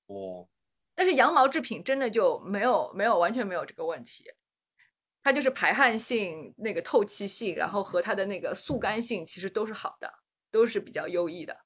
[0.07, 0.47] 哦，
[0.95, 4.25] 但是羊毛制品真的就没有没有完全没有这个问题，
[5.23, 10.11] 它就是排汗性、那个透气性，然后和它的那个速干性其实都是好的，
[10.51, 11.57] 都是比较优异的。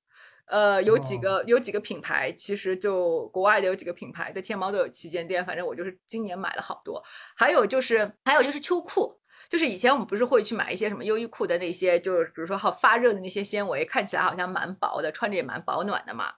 [0.48, 7.04] 呃，有几个有几个品牌，其实就国外的有几个品牌在天猫都有旗舰店，反正我就是今年买了好多。
[7.36, 9.20] 还有就是还有就是秋裤。
[9.50, 16.34] 就是以前我们不是会去买一些什么优衣库的那些，就是比如说好发热的那些纤维，看起来好像蛮薄的，穿着也蛮保暖的嘛。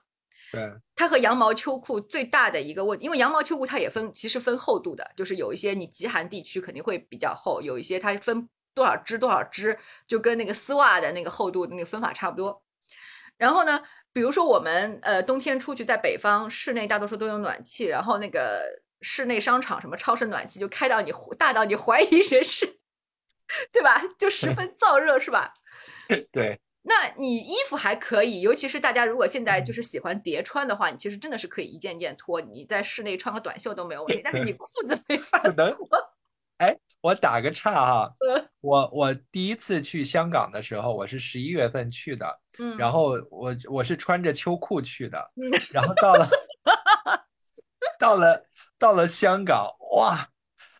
[0.50, 0.68] 对。
[0.94, 12.62] 它和羊毛秋裤最大的一个问，因为羊毛秋裤它也分，其实分厚度的，就是有一些你极寒地区肯定会比较厚，有一些它分多少支多少支，就跟那个丝袜的那个厚度的那个分法差不多。
[13.36, 13.82] 然后呢，
[14.12, 22.68] 比如说我们呃冬天出去，在北方室内大多数都有暖气，然后那个室内商场什么超市暖气就开到你大到你怀疑人生。
[23.72, 24.02] 对吧？
[24.18, 25.54] 就十分燥热，是吧？
[26.32, 26.60] 对。
[26.82, 32.40] 那你衣服还可以，尤其是大家如果现在就是喜欢叠穿的话，你其实真的是可以一件件脱。
[32.40, 35.76] 你在室内穿个短袖都没有问题， 但是你裤子没法脱。
[36.58, 38.12] 哎，我打个岔哈，
[38.60, 45.30] 我我第一次去香港的时候，我是十一月份去的，嗯，然后我我是穿着秋裤去的，
[45.72, 46.28] 然后到了
[47.98, 48.46] 到了
[48.78, 50.28] 到了香港，哇，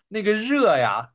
[0.09, 1.11] 那个热呀！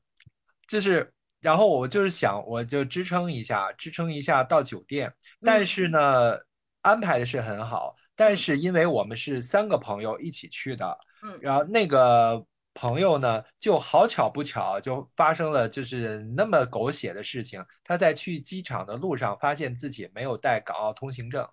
[0.67, 1.12] 就是，
[1.43, 5.13] 然后我就是想，我就支撑一下，支撑一下到酒店。
[5.41, 6.37] 但是呢，
[6.81, 12.41] 安排的是很好，但是因为我们是三个朋友一起去的，嗯，然后那个
[12.73, 17.61] 朋友呢，就好巧不巧，就发生了就是那么狗血的事情。
[17.83, 21.45] 他在去机场的路上，发现自己没有带港澳通行证，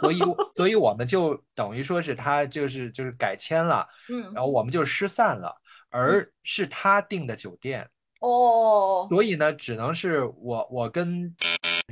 [0.00, 0.18] 所以，
[0.56, 5.54] 所以我们就等于说是他就是就是改签了，嗯，然后我们就失散了，
[5.90, 7.86] 而是他订的酒店。
[8.24, 11.36] 哦，所以呢，只能是我我跟，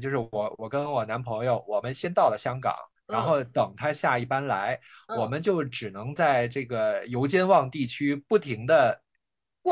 [0.01, 2.75] 就是我我跟我男朋友，我们先到了香港，
[3.07, 4.81] 然后等他下一班来，
[5.19, 9.03] 我们就只能在这个油尖旺地区不停的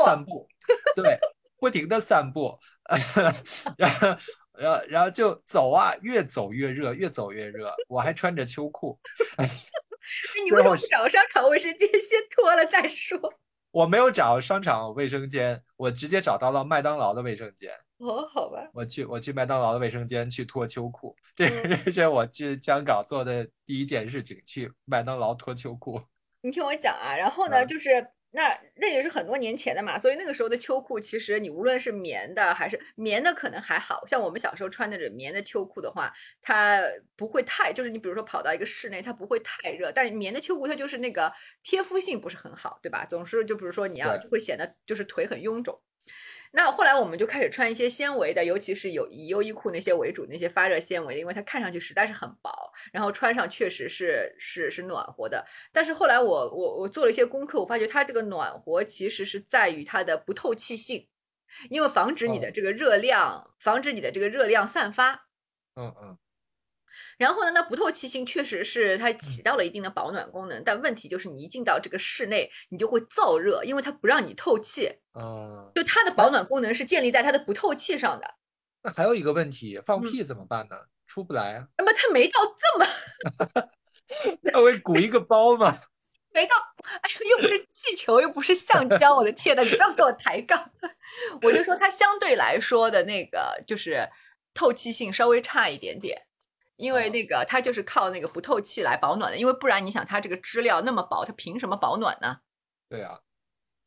[0.05, 0.47] 散步，
[0.95, 1.17] 对，
[1.57, 2.55] 不停的散步，
[3.75, 4.17] 然后
[4.53, 8.99] 然后然后就走啊，越走越热，越走越热，我还穿着秋裤，
[10.45, 13.19] 你为什么找商场卫生间先脱了再说？
[13.71, 17.71] 我没有找商场卫生间，我直接找到了麦当劳的卫生间。
[17.97, 18.69] 哦，好吧。
[18.73, 21.15] 我去，我去麦当劳的卫生间去脱秋裤。
[21.35, 21.49] 这
[21.85, 26.01] 这是我去香港做的第一件事情，去麦当劳脱秋裤。
[26.41, 27.89] 你听我讲啊，然后呢，就是。
[28.33, 36.81] 那那也是很多年前的嘛，所以那个时候的秋裤，其实你无论是棉的还是棉的，可能还好像我们小时候穿那种棉的秋裤的话，它
[37.15, 39.91] 不会太，就是你比如说跑到一个室内，它不会太热。
[39.91, 43.05] 但是棉的秋裤它就是那个贴肤性不是很好，对吧？
[43.05, 45.81] 总是就比如说你要会显得就是腿很臃肿。
[46.53, 52.51] 那后来我们就开始穿一些纤维的，尤其是有以优衣库那些为主那些发热纤维，因为它看上去实在是很薄，
[52.91, 55.45] 然后穿上确实是是是暖和的。
[55.71, 61.07] 但是后来我我我做了一些功课，我发觉它这个暖和其实是在于它的不透气性，
[61.69, 65.27] 因为防止你的这个热量，防止你的这个热量散发。
[65.75, 66.17] 嗯嗯。
[67.17, 74.87] 然后呢，那不透气性确实是它起到了一定的保暖功能，但问题就是你一进到这个室内，你就会燥热，因为它不让你透气。
[75.13, 78.35] 啊，就它的保暖功能是建立在它的不透气上的。
[78.83, 80.75] 那还有一个问题，放屁怎么办呢？
[81.05, 81.67] 出不来啊？
[81.77, 83.69] 那么它没到这么，
[84.41, 85.75] 那会鼓一个包嘛？
[86.33, 86.55] 没到，
[87.01, 90.71] 哎，又不是气球，又不是橡胶，我的天呐，你不要给我抬杠。
[91.41, 94.07] 我就说它相对来说的那个就是
[94.53, 96.17] 透气性稍微差一点点。
[96.81, 102.37] 因为那个它就是靠那个不透气来保暖的，因为不然你想它这个织料那么薄，它凭什么保暖呢？
[102.89, 103.19] 对啊，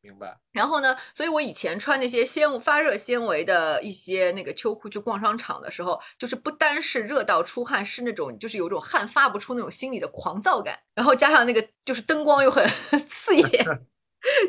[0.01, 0.39] 明白。
[0.53, 12.65] 然后呢，所以我以前穿那些纤发热纤维的一些那个秋裤去逛商场的时候，就是不单是热到出汗，是那种就是有种汗发不出那种心里的狂躁感，然后加上那个就是灯光又很
[13.09, 13.87] 刺眼。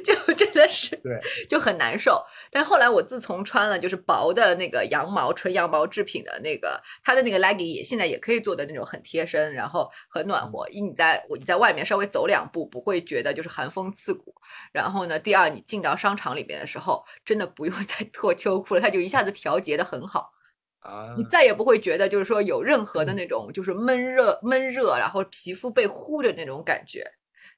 [0.03, 1.19] 就真的是对，
[1.49, 2.23] 就很难受。
[2.49, 10.67] 但后来我自从穿了就是薄的那个羊毛纯羊毛制品的那个，它的那个 legging 也现在也可以做的那种很贴身，然后很暖和。
[10.69, 14.34] 一你在我你在外面稍微走两步，不会觉得就是寒风刺骨。
[14.71, 20.32] 然后呢，第二你进到商场里边的时候，真的不用再 脱秋裤了，它就一下子调节的很好
[20.80, 21.13] 啊。
[21.17, 27.05] 你再也不会觉得就是说有任何的那种就是闷热闷热，然后皮肤被呼的那种感觉。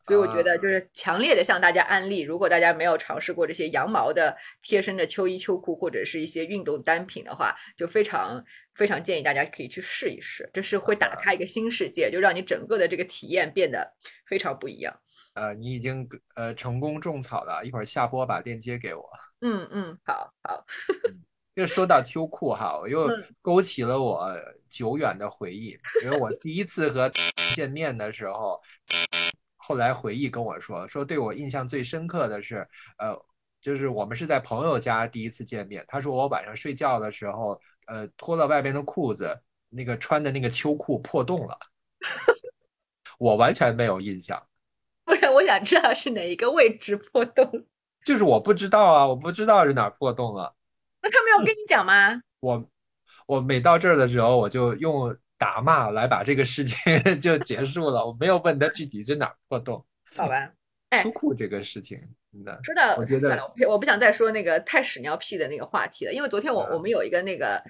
[0.07, 8.41] 所以我觉得就是强烈的向大家安利，如果大家没有尝试过这些羊毛的贴身的秋衣秋裤或者是一些运动单品的话，就非常
[8.73, 13.85] 非常建议大家可以去试一试，这是会打开一个新世界，就让你整个的这个体验变得
[14.25, 14.97] 非常不一样。
[15.33, 19.03] 呃，你已经呃成功种草了，一会儿下播把链接给我。
[19.41, 20.65] 嗯嗯，好好。
[21.55, 23.09] 又说到秋裤哈，我又
[23.41, 24.31] 勾起了我
[24.69, 27.11] 久远的回忆，因为我第一次和
[27.53, 28.61] 见面的时候。
[29.67, 32.65] 后来回忆跟我说，说对我印象最深刻的是，
[32.99, 33.13] 呃，
[33.59, 35.83] 就是我们是在朋友家第一次见面。
[35.89, 39.37] 他说我晚上睡觉的时候，呃，脱了外边的裤子，
[39.67, 41.59] 那个穿的那个秋裤破洞了。
[43.19, 44.41] 我完全没有印象。
[45.03, 47.67] 不然我想知道是哪一个位置破洞。
[48.05, 50.55] 就是我不知道啊，我不知道是哪破洞了。
[51.01, 52.21] 那他没有跟你讲吗？
[52.39, 52.69] 我
[53.25, 55.13] 我每到这儿的时候，我就用。
[55.37, 56.77] 打骂来把这个事情
[57.21, 59.85] 就结束了，我没有问他具体是哪破洞。
[60.15, 60.51] 好吧，
[61.03, 61.97] 秋裤这个事情，
[62.31, 67.63] 真的说到我觉得我不想再说那个太屎尿屁的那个话题了，因为昨天我我们有一个那个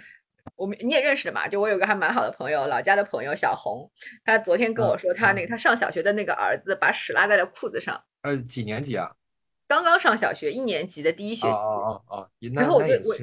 [0.56, 3.92] 我们你也认识的嘛，就我有个还蛮好的朋友，老家的朋友小红，
[4.24, 8.02] 他昨天跟我说他那个他上小学的那个儿子把屎拉在了裤子上。
[8.22, 9.12] 呃，几年级啊？
[9.68, 11.54] 刚刚上小学一年级的第一学期。
[11.54, 13.16] 哦哦哦，然后我就我。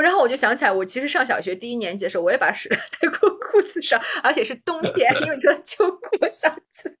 [0.00, 2.68] 然后我就想起来，我其实上小学第一年级的时候，我也把屎
[3.00, 6.00] 在过裤子上，而且是冬天，因为你说秋裤
[6.32, 6.96] 下子。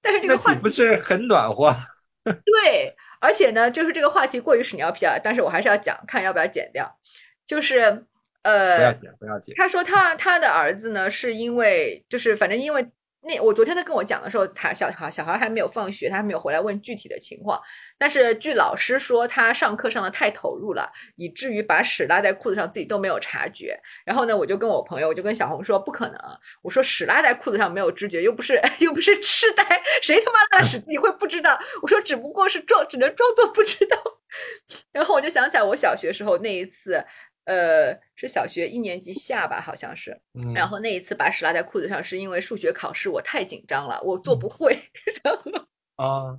[0.00, 1.74] 但是这个话题不是很暖和。
[2.24, 6.98] 对，而且呢，就是这个话题过于屎尿屁啊，但是我还是要讲，看要不要剪掉。
[7.46, 8.04] 就是
[8.42, 9.54] 呃，不要剪，不要剪。
[9.56, 12.86] 他说他他的儿子呢，是因为就是反正因为。
[13.26, 17.58] 那我昨天他跟我讲的时候，他小孩小孩还没有放学，他还没有回来问具体的情况。
[17.96, 23.80] 但是据老师说，他上课上的太投入了，以至于把屎拉在裤子上，自己都没有察觉。
[24.04, 26.18] 然后呢，我就跟我朋友，我就跟小红说，不可能。
[26.60, 29.64] 我说屎拉在裤子上没有知觉，又不是又不是痴呆，
[30.02, 31.58] 谁他妈拉屎自己会不知道？
[31.80, 33.96] 我说只不过是装，只能装作不知道。
[34.92, 37.02] 然后我就想起来我小学时候那一次。
[37.44, 40.18] 呃，是小学一年级下吧，好像是。
[40.54, 44.78] 然后那一次把屎拉在裤子上，是因为数学考试我太紧张了，我做不会，
[45.22, 45.52] 然后
[45.96, 46.38] 啊，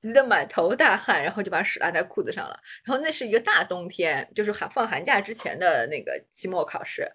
[0.00, 2.58] 急得满头大汗，然后就把屎拉在裤子上了。
[2.84, 7.10] 然后那是一个大冬天，就是寒放寒假之前的那个期末考试。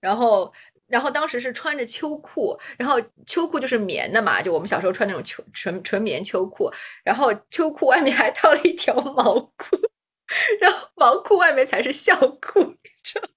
[0.00, 0.50] 然后，
[0.86, 6.70] 然后当时是穿着秋裤，然后秋裤就是棉的嘛，就我们小时候穿那种秋纯纯棉秋裤，
[7.04, 9.76] 然后秋裤外面还套了一条毛裤。
[10.60, 13.28] 然后毛裤外面才是校裤，你知道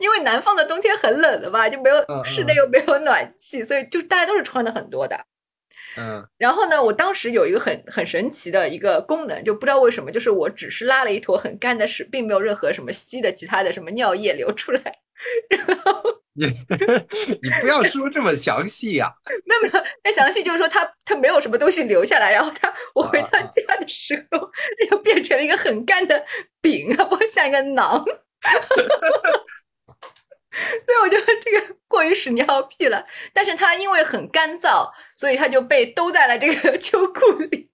[0.00, 5.26] 因为南方的冬天很冷的吧，就没有室内又没有暖气，所以就大家都是穿的很多的。
[5.96, 14.80] 嗯，然后呢，我当时有一个很很神奇的一个功能，就不知道为什么，就是我只是拉了一坨很干的屎，并没有任何什么稀的其他的什么尿液流出来。
[15.48, 16.02] 然后
[16.34, 16.46] 你
[17.42, 19.12] 你不要说这么详细呀，
[19.44, 26.24] 没有没有，那详细就是说他他没有什么东西留下来，然后他我回到家的时候，它就变成了一个很干的
[26.60, 28.04] 饼，不会像一个囊。
[30.52, 37.70] 所以我觉得这个过于屎尿屁了，但是它因为很干燥，所以它就被兜在了这个 秋裤里。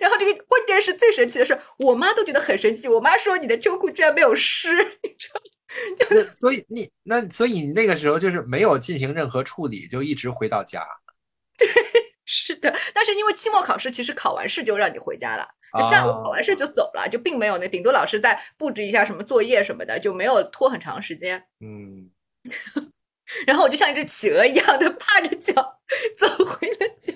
[0.00, 2.88] 然后这个关键是最神奇的是，我妈都觉得很神奇。
[2.88, 4.68] 我妈说你的秋裤居然没有湿，
[5.02, 5.40] 你知道？
[5.40, 5.57] 那
[6.34, 10.86] 所以你那所以你那个时候就是没有进行任何处理，就一直回到家。
[11.56, 11.68] 对，
[12.24, 12.74] 是的。
[12.94, 15.46] 但是因为期末考试，其实考完试就让你回家了，
[15.76, 21.44] 就下午考完试就走了，就并没有那顶多老师再布置一下什么作业什么的，就没有拖很长时间。
[21.60, 22.10] 嗯。
[23.46, 25.52] 然后我就像一只企鹅一样的趴着脚
[26.16, 27.12] 走回了家。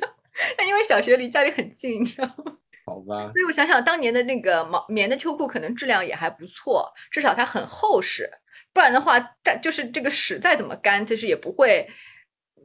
[0.59, 2.59] 但因为小学离家里很近，你知道吗？
[2.85, 3.31] 好吧。
[3.33, 8.31] 所以我想想，当年的那个毛棉的秋裤可能质量也还不错，至少它很厚实。
[8.73, 11.89] 不然的话，但就是这个屎再怎么干，其实也不会，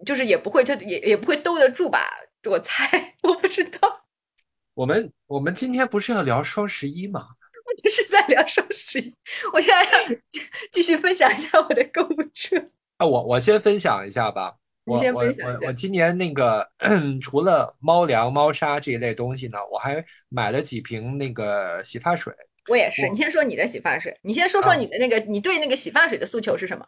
[0.06, 2.00] 就是也不会，它也也不会兜得住吧？
[2.46, 4.06] 我猜，我不知道。
[4.74, 7.28] 我们我们今天不是要聊双十一吗？
[7.84, 9.14] 不 是在聊双十一。
[9.52, 10.16] 我现在要
[10.72, 12.56] 继续分享一下我的购物车。
[12.98, 14.56] 啊，我我先分享一下吧。
[14.86, 15.60] 你先分享一下。
[15.64, 16.66] 我我今年那个
[17.22, 22.34] 除了猫粮、猫砂这一类东西呢，我还买了几瓶那个洗发水。
[22.68, 23.08] 我也是。
[23.10, 24.18] 你先说你的洗发水。
[24.24, 26.86] 你先说说你的那个，你对那个洗发水的诉求是什么？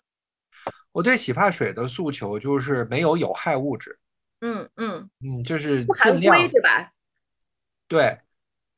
[0.92, 3.98] 我对洗发水的诉求就是没有有害物质。
[4.42, 6.92] 嗯嗯嗯，就是不含硅对吧？
[7.88, 8.18] 对。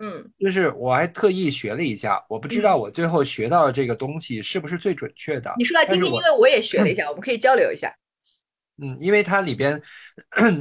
[0.03, 5.53] 嗯，就是我还特意学了一下，我不知道我最后学到的这个东西是不是最准确的。
[5.59, 7.95] 你说来听听，因为我也学了一下，我们可以交流一下。
[8.81, 9.79] 嗯，因为它里边，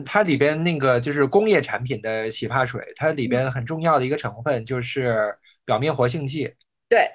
[0.04, 5.34] 它里边那个就是工业产品的洗发水，它里边很重要的一个成分就是
[5.70, 6.54] 表面活性剂。
[6.88, 7.08] 对。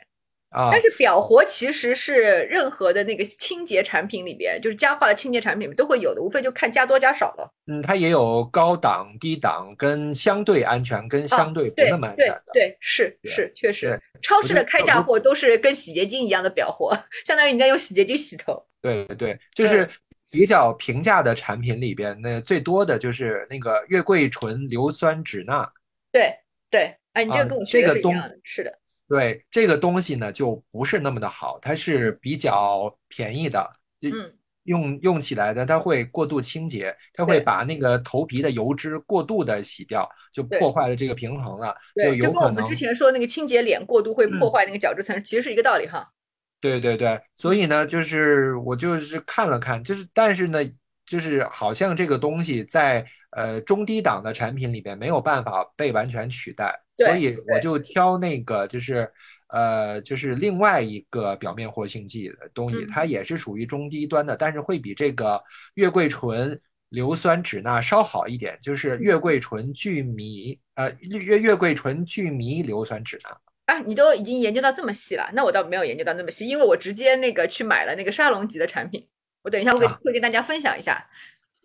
[0.50, 7.52] 啊，但是表活其实是任何的那个清洁产品里边，就是家化的清洁产品都会有的，无非就看加多加少了。
[7.68, 12.44] 嗯，它也有高档、低档，跟相对安全，跟相对不那么安全的。
[12.54, 16.98] 对，是是，确实，超市的开价货都是跟洗洁精一样的表活，
[17.28, 18.66] 相当于你在用洗洁精洗头。
[18.82, 19.90] 对对，就是
[20.32, 25.70] 比较平价的产品里边，那最多的就是那个月桂醇硫酸酯钠。
[26.14, 26.34] 对
[26.70, 28.72] 对，哎，你这个跟我学的是一样的，是的。
[29.08, 42.34] 对这个东西呢，就不是那么的好，它是比较便宜的，嗯，用用起来的，它会过度清洁，它会把那个头皮的油脂过度的洗掉，就破坏了这个平衡了，就有可能。
[42.34, 46.12] 跟我们之前说那个清洁脸过度会破坏那个角质层，其实是一个道理哈。
[46.60, 50.60] 对对对，所以呢，就是我就是看了看，就是但是呢，
[51.06, 56.76] 就是好像这个东西在呃中低档的产品里边没有办法被完全取代。
[56.98, 59.12] 所以我就挑那个，就是，
[59.48, 65.44] 呃，就是另外一个表面活性剂的东西，它也是属于中低端的，但是会比这个
[65.74, 73.38] 月桂醇硫酸酯钠稍好一点，就是月桂醇聚醚，呃，月月桂醇聚醚硫酸酯钠。
[73.66, 79.08] 啊，你都已经研究到这么细了，那我倒没有研究到那么细，因为我直接那个去买了那个沙龙级的产品，
[79.42, 81.06] 我等一下会会跟大家分享一下。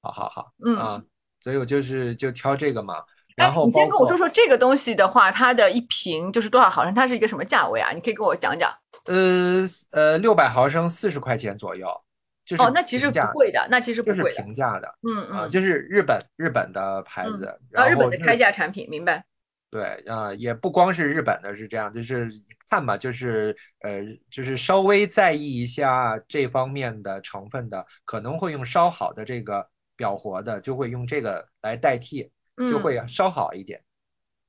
[0.03, 1.05] 好好好，嗯啊，
[1.41, 3.05] 所以我就是就挑这个嘛。
[3.41, 6.95] 然后你先跟我说说这个东西的话，它的一瓶就是多少毫升？
[6.95, 7.91] 它是一个什么价位啊？
[7.93, 8.71] 你可以跟我讲讲。
[9.07, 11.89] 呃呃，六百毫升四十块钱左右，
[12.45, 19.25] 就是哦，那其实不贵的，那其实不贵的，平价的，嗯嗯，就是日本日本的牌子，啊，日本的开价产品，明白？
[19.71, 22.29] 对啊，也不光是日本的，是这样，就是
[22.69, 29.67] 看吧，就是呃，就是稍微在意一下这方面的成分的，可能会用稍好的这个
[29.97, 32.31] 表活的，就会用这个来代替。
[32.69, 33.83] 就会稍好一点。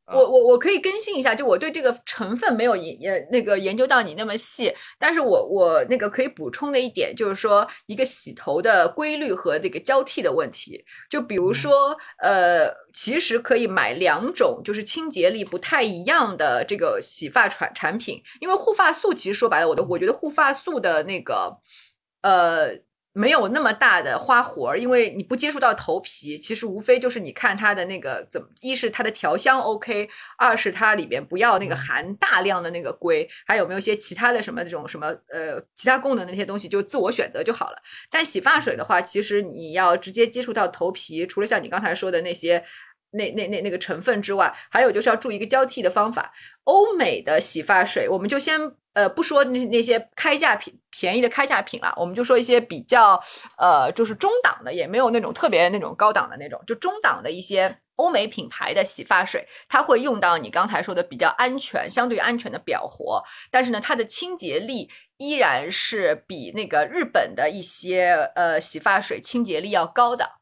[0.08, 10.84] 我我我可以更新一下，就我对这个成分没有研那个研究到你那么细，但是我我那个可以补充的一点就是说，一个洗头的规律和这个交替的问题。
[11.10, 21.60] 就比如说，呃，其实可以买两种，就是清洁力不太一样的这个洗发产产品，因为护发素其实说白了，我的我觉得护发素的那个，
[22.22, 22.82] 呃。
[23.14, 37.78] 没有那么大的花活儿，因为你不接触到头皮，其实无非就是你看它的那个怎么，一是它的调香 OK，二是它里边不要那个含大量的那个硅，还有没有一些其他的什么这种什么呃其他功能那些东西，就自我选择就好了。
[38.10, 42.64] 但洗发水的话，其实你要直接接触到头皮，除了像你刚才说的那些
[43.12, 46.32] 那那那那个成分之外，还有就是要注意一个交替的方法。
[46.64, 48.72] 欧美的洗发水，我们就先。
[48.94, 53.22] 呃，不说那那些开价品便宜的开价品了，我们就说一些比较
[53.58, 70.41] 呃，就是中档的，也没有那种特别那种高档的那种，就中档的一些欧美品牌的洗发水，它会用到你刚才说的比较安全、相对安全的表活，但是呢，它的清洁力依然是比那个日本的一些呃洗发水清洁力要高的。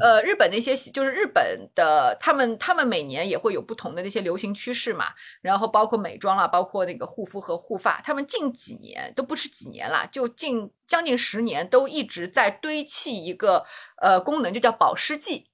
[0.00, 5.06] 呃，日本那些就是日本的，他们他们每年也会有不同的那些流行趋势嘛，
[5.42, 13.64] 然后包括美妆啦，包括那个护肤和护发，他们近几年都不是几年啦，就近将近十年都一直在堆砌一个
[14.00, 15.48] 呃功能，就叫保湿剂。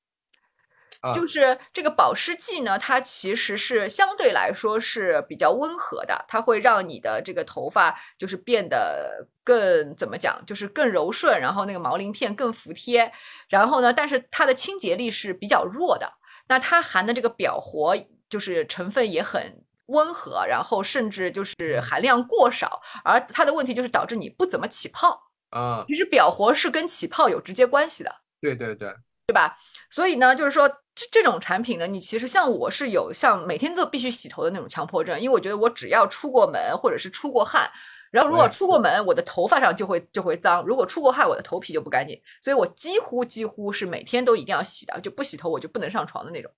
[1.13, 13.13] 就是这个保湿剂呢，它其实是相对来说是比较温和的，它会让你的这个头发就是变得更怎么讲，就是更柔顺，然后那个毛鳞片更服帖。
[13.49, 16.13] 然后呢，但是它的清洁力是比较弱的。
[16.47, 17.97] 那它含的这个表活
[18.29, 25.83] 就是成分也很温和，然后甚至就是含量过少，而它的问题就是导致你不怎么起泡啊。
[25.85, 28.15] 其实表活是跟起泡有直接关系的。
[28.41, 28.95] 对对对。
[29.25, 29.57] 对吧？
[29.89, 37.71] 所以呢，就是说这这种产品呢，你其实像我是有像每天都必须洗头的那种强迫症，因为我觉得我只要出过门或者是出过汗，
[38.11, 42.21] 然后如果出过门，我的头发上就会就会脏；如果出过汗，我的头皮就不干净。
[42.43, 46.53] 所以我几乎几乎是每天都一定要洗的，就不洗头我就不能上床的那种。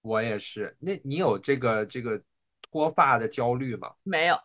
[0.00, 0.74] 我也是。
[0.80, 2.18] 那你有这个这个
[2.70, 3.92] 脱发的焦虑吗？
[4.04, 4.38] 没有。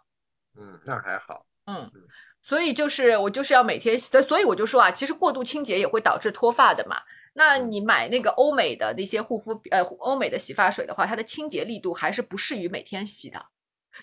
[0.60, 1.46] 嗯，那还好。
[1.68, 1.90] 嗯，
[2.42, 6.98] 所以就是我就是要每天洗，所以我就说啊，其实过度清洁也会导致脱发的嘛。
[7.34, 13.48] 那你买那个欧美的那些护肤呃欧美的洗发水的话，它的清洁力度还是不适于每天洗的，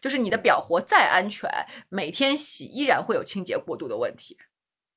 [0.00, 1.50] 就是你的表活再安全，
[1.88, 4.36] 每天洗依然会有清洁过度的问题。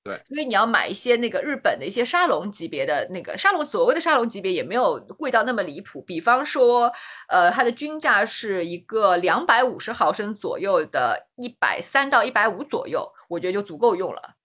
[0.04, 6.02] 对，所以你要买一些那个日本的一些沙龙级别的那个沙龙，所谓的沙龙级别也没有贵到那么离谱。
[6.02, 6.92] 比方说，
[7.28, 14.38] 呃，它的均价是一个两百五十毫升左右的，一百三到一百五左右，我觉得就足够用了。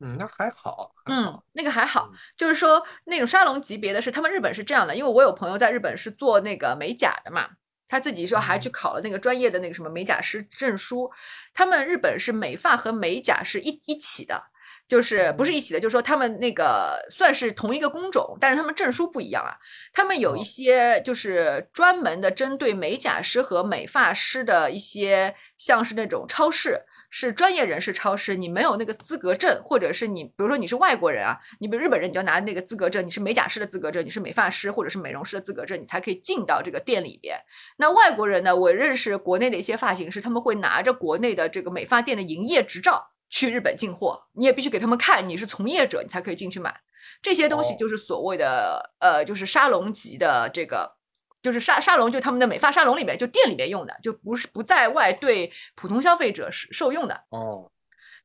[0.00, 0.92] 嗯，那还好。
[1.06, 7.48] 嗯，那个还好，就是说那种沙龙级别的是他们日本是这样的，因为我有朋友在日本是做那个美甲的嘛，
[7.86, 11.10] 他自己说还去考了那个专业的那个什么美甲师证书。
[11.54, 14.42] 他们日本是美发和美甲是一一起的，
[14.88, 19.56] 就是不是一起的，就是说他们那个算是同一个工种，但是他们证书不一样啊。
[19.92, 26.82] 他们有一些就是专门的针对美甲师和美发师的一些，像是那种超市。
[27.16, 37.38] 是专业人士超市，你没有那个资格证，或者是你，比如说你是外国人啊，你比如日本人，你就拿那个资格证，你是美甲师的资格证，你是美发师或者是美容师的资格证，你才可以进到这个店里边。
[37.76, 46.74] 那外国人呢，我认识国内的一些发型师，他们会拿着国内的这个美发店的营业执照去日本进货，你也必须给他们看你是从业者，你才可以进去买
[47.22, 50.96] 这些东西，就是所谓的呃，就是沙龙级的这个。
[51.44, 57.70] 就是沙沙龙，就他们的美发沙龙里面，就店里面用的，就不是不在外对普通消费者是受用的哦。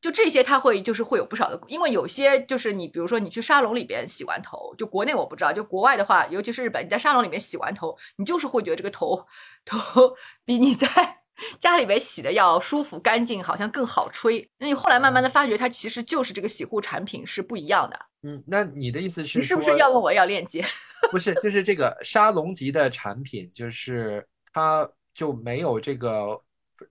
[0.01, 9.27] 就这些，他会就是会有不少的，因为有些就是你比如说你去沙龙里边洗完头，就国内我不知道，就国外的话，尤其是日本，你在沙龙里面洗完头，你就是会觉得这个头
[9.65, 10.15] 头
[10.45, 11.18] 比你在。
[11.59, 14.49] 家里边洗的要舒服干净，好像更好吹。
[14.57, 17.99] 那你后来慢慢的发觉，它其实就是这个洗护产品是不一样的。
[18.23, 19.39] 嗯，那你的意思是？
[19.39, 20.65] 你是不是要问我要链接？
[21.11, 26.41] 不是，就是这个沙龙级的产品，就是它就没有这个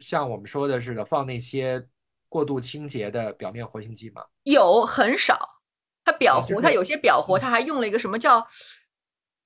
[0.00, 1.86] 像我们说的似的放那些
[2.28, 4.24] 过度清洁的表面活性剂吗？
[4.44, 5.56] 有很少。
[6.04, 8.46] 它表活，它有些表活，它还用了一个什么叫？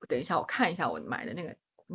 [0.07, 1.53] 等一下，我看一下我买的那个。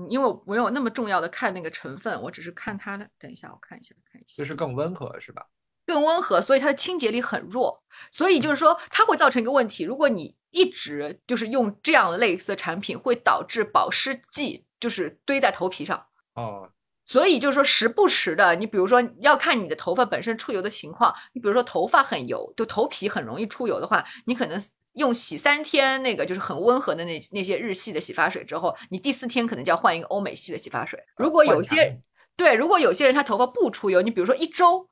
[0.08, 3.08] 因为我没有那么重要的看那个成分，我只是看它的。
[3.18, 5.46] 等一下，我看一下，看一下，就是更温和是吧？
[5.86, 7.76] 更温和，所以它的清洁力很弱，
[8.12, 16.06] 所以就是说它会造成一个问题：如果你一直就是用这样类似的产品，会导致保湿剂就是堆在头皮上。
[16.34, 16.70] 哦，
[17.04, 24.60] 所以就是说时不时的，你比如说要看你的头发本身出油的情况，你比如说头发很油，就头皮很容易出油的话，你可能。
[24.98, 31.02] 用洗三天那个就是很温和的那那些日系的洗发水之后，你第四天可能就要换一个欧美系的洗发水。
[31.16, 32.00] 如果有些
[32.36, 34.88] 对，如果有些人他头发不出油，你比如说一周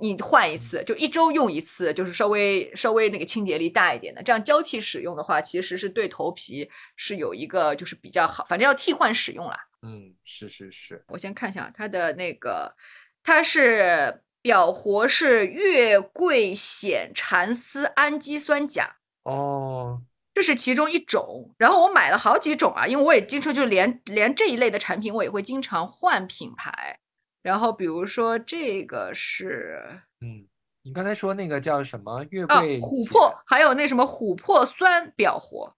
[0.00, 9.58] 你换一次，就一周用一次，就是稍微稍微那个清洁力大一点的，这样交替使用的话，其实是对头皮是有一个就是比较好，反正要替换使用啦。
[9.82, 11.04] 嗯，是是是。
[11.08, 12.74] 我先看一下它的那个，
[13.22, 18.97] 它是表活是月桂藓蚕丝氨基酸钾。
[19.28, 20.00] 哦，
[20.32, 26.98] 这是其中一种，然后我买了好几种啊，因为我也经常就连连这一类的产品，我也会经常换品牌。
[27.42, 30.48] 然后比如说这个是，嗯，
[30.82, 35.74] 你刚才说那个叫什么月桂琥珀，还有那什么琥珀酸表活，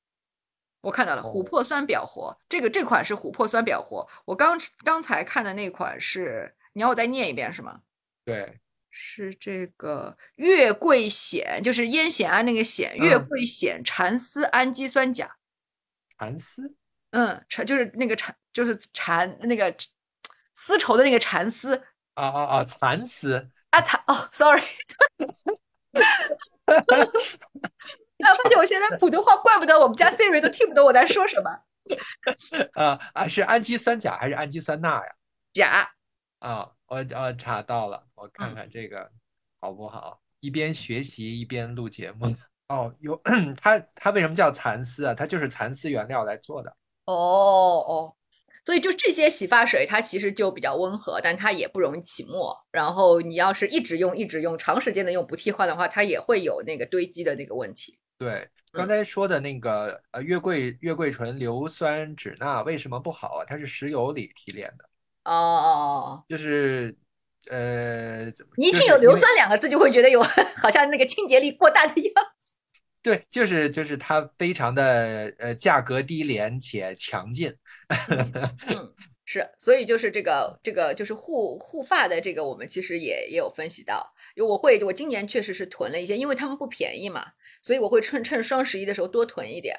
[0.82, 4.08] 我看到了琥珀酸表活，这个这款是琥珀酸表活。
[4.26, 7.80] 我刚刚才看的那款是，你要我再念一遍是吗？
[8.24, 8.60] 对。
[8.90, 15.36] 是这个月桂酰，就是烟酰胺那个酰，月桂酰蚕丝氨基酸钾。
[16.18, 16.76] 蚕丝？
[17.12, 19.74] 嗯，蚕就是那个蚕，就是蚕那个
[20.54, 21.76] 丝绸的那个蚕丝。
[22.14, 22.64] 啊啊啊！
[22.64, 24.62] 蚕丝啊蚕哦，sorry。
[26.66, 26.76] 哎，
[28.36, 31.50] 发现我现在普通话，怪不得我们家 Siri 都听不懂我在说什么。
[32.74, 35.14] 啊啊，是氨基酸钾还是氨基酸钠呀？
[35.52, 35.90] 钾。
[36.40, 36.70] 啊。
[36.86, 39.08] 我我查到了，我看看这个
[39.60, 40.20] 好不好？
[40.40, 42.34] 一边学习一边录节目。
[42.68, 43.20] 哦，有
[43.60, 45.14] 它它为什么叫蚕丝啊？
[45.14, 46.76] 它就是蚕丝原料来做的。
[47.06, 48.16] 哦哦，
[48.64, 52.56] 所以就这些洗发水，它其实就比较温和，但它也不容易起沫。
[52.72, 57.98] 然后你要是一直用、一直用、长时间的用不替换的话，它也会有那个堆积的那个问题。
[58.18, 63.44] 对，刚才说的那个呃月桂月桂醇硫酸酯钠为什么不好啊？
[63.46, 64.89] 它是石油里提炼的，
[65.34, 65.68] 哦哦
[66.22, 66.96] 哦，就是
[67.48, 68.24] 呃，
[68.56, 70.22] 你一听有硫酸两个字，就会觉得有
[70.56, 72.56] 好像那个清洁力过大的样子。
[73.02, 77.54] 对，就是就是它非常的呃价格低廉且强劲。
[78.68, 78.92] 嗯，
[79.24, 87.24] 是，所以就是这个这个就是护护发的这个，我们其实也也有分析到，因为我会我今年确实是囤了一些，因为他们不便宜嘛，
[87.62, 89.74] 所以我会趁趁双十一的时候多囤一点，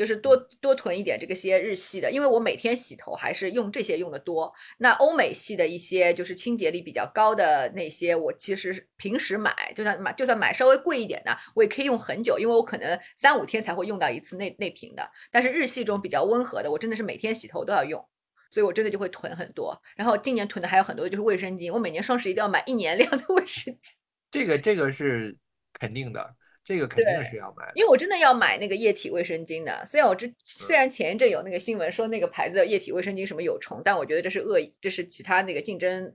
[0.00, 4.50] 就是多多囤一点这个些日系的，因为我每天洗头还是用这些用的多。
[4.78, 15.06] 那欧美系的一些就是清洁力比较高的那些，我其实平时买，就算买就算买稍微贵一点的，我也可以用很久，因为我可能三五天才会用到一次那那瓶的。
[15.30, 18.02] 但是日系中比较温和的，我真的是每天洗头都要用。
[18.50, 23.92] 所以我真的就会囤很多，然后今年囤的还有很多就是卫生巾，我每年双十一都要买一年量的 卫生巾，
[24.30, 25.36] 这个这个是
[25.74, 26.34] 肯定的，
[26.70, 27.72] 这个肯定是要买的。
[27.74, 29.84] 因为我真的要买那个液体卫生巾的。
[29.84, 36.14] 虽然我之虽然前一阵有那个新闻说那个牌子的液体卫生巾什么有虫，但我觉得这是恶意，这是其他那个竞争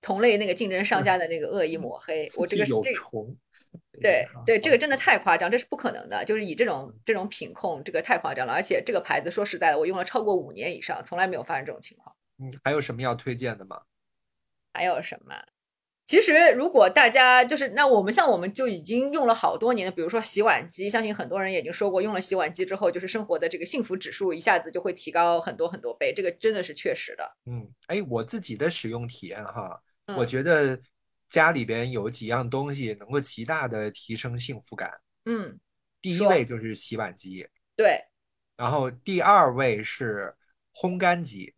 [0.00, 2.26] 同类那个竞争商家的那个恶意抹黑。
[2.36, 3.36] 我这个有虫。
[4.02, 6.24] 对对，这个真的的太夸张，这是不可能的。
[6.24, 8.52] 就是以这种这种品控，这个太夸张了。
[8.52, 12.14] 而且这个牌子说实在的，我用了超过五年以上，从来没有发生这种情况。
[12.38, 13.82] 嗯，还有什么要推荐的吗？
[14.72, 15.34] 还有什么？
[16.04, 27.36] 其实，如果大家就是那我们像我们就已经用了好多年的，比如说洗碗机，相信很多人也已经说过，用了洗碗机之后，就是生活的这个幸福指数一下子就会提高很多很多倍，这个真的是确实的。
[27.46, 29.80] 嗯，哎，我自己的使用体验哈，
[30.16, 30.78] 我嗯觉得
[31.28, 34.92] 家里边有几样东西能够极大的提升幸福感。
[35.24, 35.58] 嗯，
[36.02, 37.98] 第一位就是洗碗机，对
[38.56, 40.34] 然后第二位是
[40.74, 41.54] 烘干机。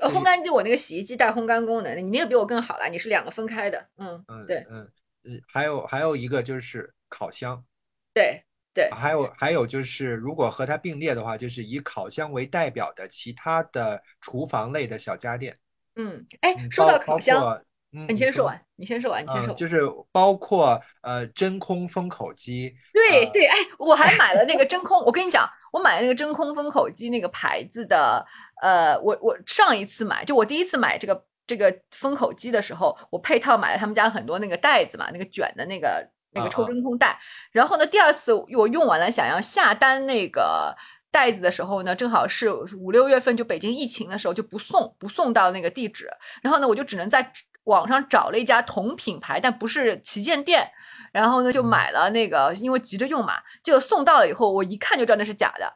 [0.00, 3.88] 烘干机我那个洗衣机带烘干功能的，你那个比我更好啦，你是两个分开的。
[3.96, 4.90] 嗯，嗯对嗯
[5.24, 7.64] 嗯，还有还有一个就是烤箱，
[8.12, 8.42] 对
[8.74, 15.56] 对，还有还有就是如果和它并列的话，就是以烤箱为代表的其他的厨房类的小家电。
[15.96, 17.62] 嗯，哎，嗯，说到烤箱，括
[17.94, 19.54] 嗯，你先说完，你先说完，你先说。
[19.54, 19.80] 就是
[20.10, 25.00] 包括呃真空封口机，呃对对，哎，我还买了那个真空。
[25.04, 28.26] 我跟你讲，我买那个真空封口机那个牌子的，
[28.60, 37.18] 呃，我我上一次买，就我第一次买这个这个封口机的时候，我配套买了他们家很多那个袋子嘛，那个卷的那个那个抽真空袋。
[37.52, 40.76] 然后呢，第二次我用完了，想要下单那个。
[41.14, 46.10] 袋子的时候呢，正好是五六月份，就北京疫情的时候就不送，不送到那个地址。
[46.42, 47.32] 然后呢，我就只能在
[47.64, 50.70] 网上找了一家同品牌，但不是旗舰店，
[51.12, 55.70] 然后呢就买了那个，因为急着用嘛，结果送到了以后，我一看就知道那是假的，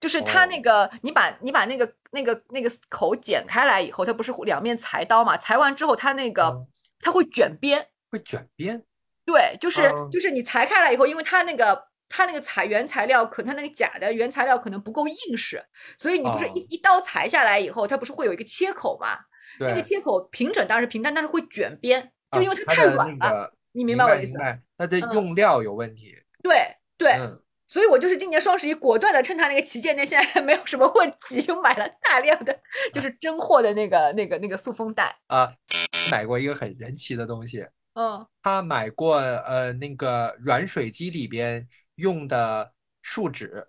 [0.00, 6.66] 就是它那个，你把你把那个那个那个口剪开来以后，它不是两面裁刀嘛，裁完之后它那个嗯
[7.00, 8.82] 它会卷边，会卷边，
[9.24, 10.08] 对，就是哦。
[10.10, 11.88] 就是你裁开来以后，因为它那个。
[12.06, 15.60] 它那个材原材料可它那个假的原材料可能不够硬实，
[15.98, 19.18] 所以你不是一哦一刀裁下来以后，它不是会有一个切口嘛？
[19.58, 22.02] 那个，切口平整当然是平，但但是会卷边，
[22.32, 24.58] 就啊因为它太软了，那个你明明白我的意思吗？
[24.76, 26.16] 它的嗯用料有问题。
[26.42, 32.60] 对对，嗯，所以我就是今年双十一果断的趁它那个旗舰店现在还没有什么问题，就买了大量的
[32.92, 35.16] 就是 真货的那个那个那个塑封袋。
[35.28, 35.52] 啊，
[36.10, 43.68] 买过一个很神奇的东西，嗯他买过呃那个软水机里边用的树脂，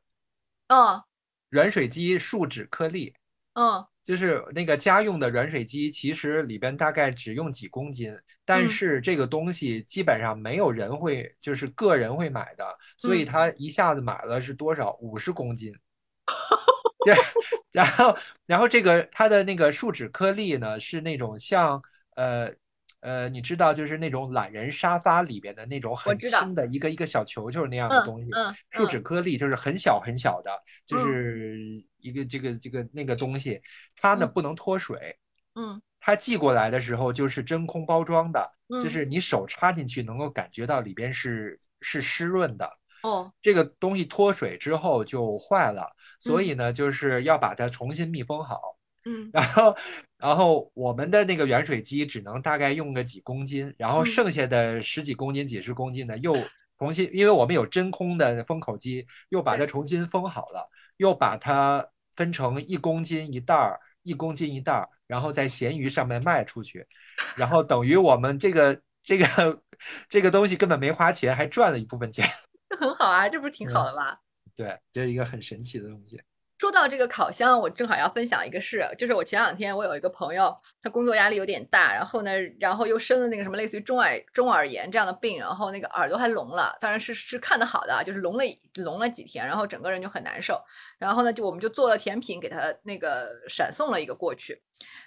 [0.68, 1.02] 嗯
[1.50, 3.14] 软水机树脂颗粒，
[3.54, 12.64] 嗯就是那个家用的软水机，其实里边大概只用几公斤，但嗯是这个东西基本上没有人会，就是个人会买的，
[12.98, 14.96] 所以嗯他一下子买了是多少？
[15.02, 15.74] 五十公斤。
[17.04, 17.16] 对，
[17.74, 21.82] 然后然后这个它的那个树脂颗粒呢，是那种像
[22.16, 22.52] 呃
[23.02, 30.52] 呃，你知道就是那种懒人沙发里边的那种很轻的一个一个小球球那样的嗯东西，嗯树脂颗粒就是很小很小的，
[30.86, 33.60] 就嗯是一个这个这个那个东西，
[33.96, 34.32] 它呢嗯。
[34.34, 35.18] 不能脱水，
[35.56, 35.82] 嗯。
[36.00, 38.40] 它寄过来的时候就是真空包装的，
[38.70, 42.70] 就嗯是你手插进去能够感觉到里边是是湿润的。
[43.02, 43.32] 哦。
[43.42, 46.46] 这个东西脱水之后就坏了，所嗯。
[46.46, 48.78] 以呢，就是要把它重新密封好。
[49.06, 49.30] 嗯。
[49.34, 49.76] 然后，
[50.20, 54.06] 然后我们的那个原水机只能大概用个几公斤，然后嗯。
[54.06, 56.34] 剩下的十几公斤、几十公斤呢，又
[56.78, 66.86] 重新，因为我们有真空的封口机，又把它重新封好了，又把它分成一公斤一袋儿，一公斤一袋儿，然后在闲鱼上面卖出去，
[67.36, 69.62] 然后等于我们这个这个
[70.08, 72.28] 这个东西根本没花钱，还赚了一部分钱。
[72.70, 74.18] 这 很好啊，这不是挺好的吗？
[74.56, 76.22] 对，这是一个很神奇的东西。
[76.58, 88.44] 说到这个烤箱，我正好要分享一个事，就是我前两天我有一个朋友，他工作压力有点大，然后呢，然后又生了那个什么类似于中耳中耳炎这样的病，然后那个耳朵还聋了，当然是是看得好的，就是聋了
[88.76, 90.62] 聋了几天，然后整个人就很难受，
[90.98, 94.62] 然后呢，就我们就做了甜品给他那个闪送了一个过去，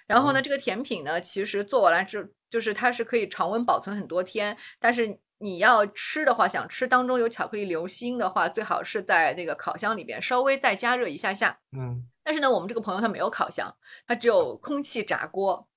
[0.05, 5.19] 然后呢，这个甜品呢，其实做完了之就是它是可以常温保存很多天，但是。
[5.39, 11.59] 你要吃的话，想吃当中有巧克力流心的话，最好是在那个烤箱里边稍微再加热一下下。
[11.71, 13.73] 嗯，但是呢，我们这个朋友他没有烤箱，
[14.05, 15.67] 他只有空气炸锅。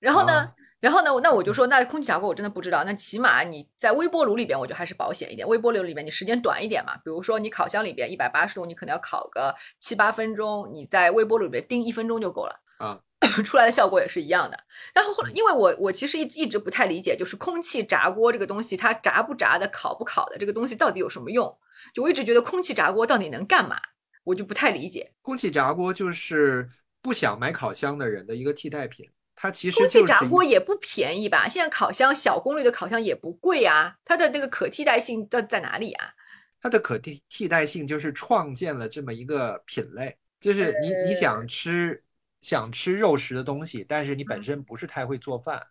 [0.00, 2.82] 然后呢，然后呢，那我就说，那空气炸锅我真的不知道。
[2.84, 5.46] 那起码你在微波炉里边，我觉得还是保险一点。
[5.46, 12.60] 微波炉里边你时间短一点嘛，比如说你烤箱里边一百八十度，你可能要烤个七八分钟，你在微波炉里边叮一分钟就够了。
[12.78, 13.00] 啊。
[13.44, 14.58] 出来的效果也是一样的。
[14.94, 21.58] 然后后来，因为我我其实一一直不太理解，就是空气炸锅这个东西，它炸不炸的、烤不烤的这个东西到底有什么用？
[21.94, 23.80] 就我一直觉得空气炸锅到底能干嘛，
[24.24, 25.12] 我就不太理解。
[25.22, 26.68] 空气炸锅就是
[27.02, 29.08] 不想买烤箱的人的一个替代品。
[29.36, 31.48] 它其实空气炸锅也不便宜吧？
[31.48, 36.12] 现在烤箱小功率的烤箱也不贵啊，它的那个可替代性在在哪里啊？
[36.60, 42.02] 它的可替替代性就是创建了这么一个品类，就是你你想吃。
[42.40, 45.66] 想吃肉食的东西，但是你本身不是太会做饭，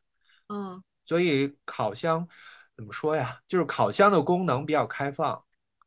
[0.50, 2.28] 嗯，所以烤箱
[2.76, 3.40] 怎么说呀？
[3.48, 5.44] 就是烤箱的功能比较开放，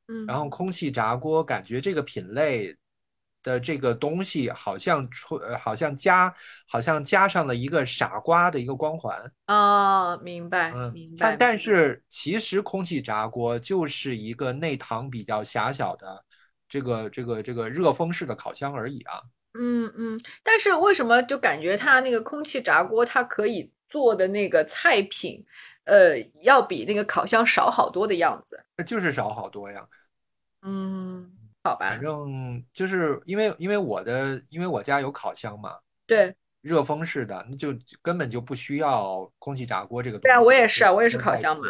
[0.08, 2.76] 嗯，然后空气炸锅感觉这个品类
[3.42, 6.32] 的这个东西好像出，好像加，
[6.68, 9.32] 好像加上了一个傻瓜的一个光环。
[9.46, 11.16] 哦，明白，明白。
[11.18, 16.24] 但但是其实空气炸锅就是一个内膛比较狭小的
[16.68, 19.20] 这个这个这个热风式的烤箱而已啊。
[19.54, 25.44] 嗯嗯，但是为什么就感觉它那个空气炸锅，它可以做的那个菜品，
[25.84, 28.58] 呃，要比那个烤箱少好多的样子？
[28.86, 29.86] 就是少好多呀。
[30.62, 31.30] 嗯，
[31.64, 31.90] 好吧。
[31.90, 35.76] 反正就是因为因为我的因为我家有烤箱嘛，
[36.06, 40.28] 对，热风式的，那就根本就不需要空气炸锅这个东西。
[40.28, 41.66] 对啊，我也是啊，我也是烤箱嘛。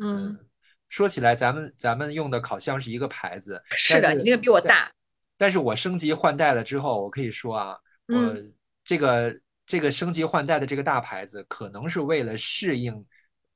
[0.00, 0.36] 嗯，
[0.88, 3.62] 说起来，咱们咱们用的烤箱是一个牌子。
[3.70, 4.90] 是的，你那个比我大。
[5.42, 7.76] 但是我升级换代了之后，我可以说啊，
[8.06, 8.32] 我
[8.84, 9.36] 这个
[9.66, 13.04] 这个升级换代的这个大牌子，可能是为了适应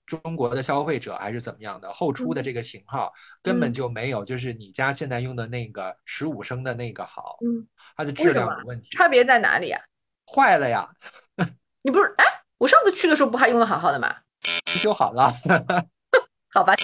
[0.05, 1.93] 中国的消费者，还是怎么样的？
[1.93, 7.65] 后出的这个型号根本就没有，就是你家现在用的那个十五升的那个好，嗯，
[7.97, 8.89] 它的质量有问题。
[8.97, 9.81] 差别在哪里呀？
[10.27, 10.91] 坏了呀！
[11.83, 12.25] 你不是哎，
[12.59, 14.13] 我上次去的时候不还用的好好的吗？
[14.65, 15.31] 修好了，
[16.53, 16.75] 好吧，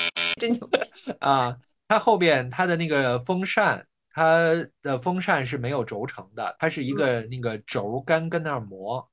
[0.40, 0.70] 真牛
[1.18, 1.56] 啊！
[1.88, 3.84] 它后边它的那个风扇。
[4.12, 9.10] 它的风扇是没有轴承的，它是一个那个轴杆跟那儿磨，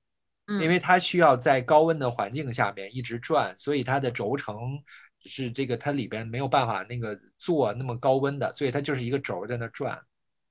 [0.47, 4.57] 因为它需要在高温的环境下面一直转，所以它的轴承
[5.25, 9.99] 是这个它里边没有办法那个做那么高温的，所以它就是一个轴在那转。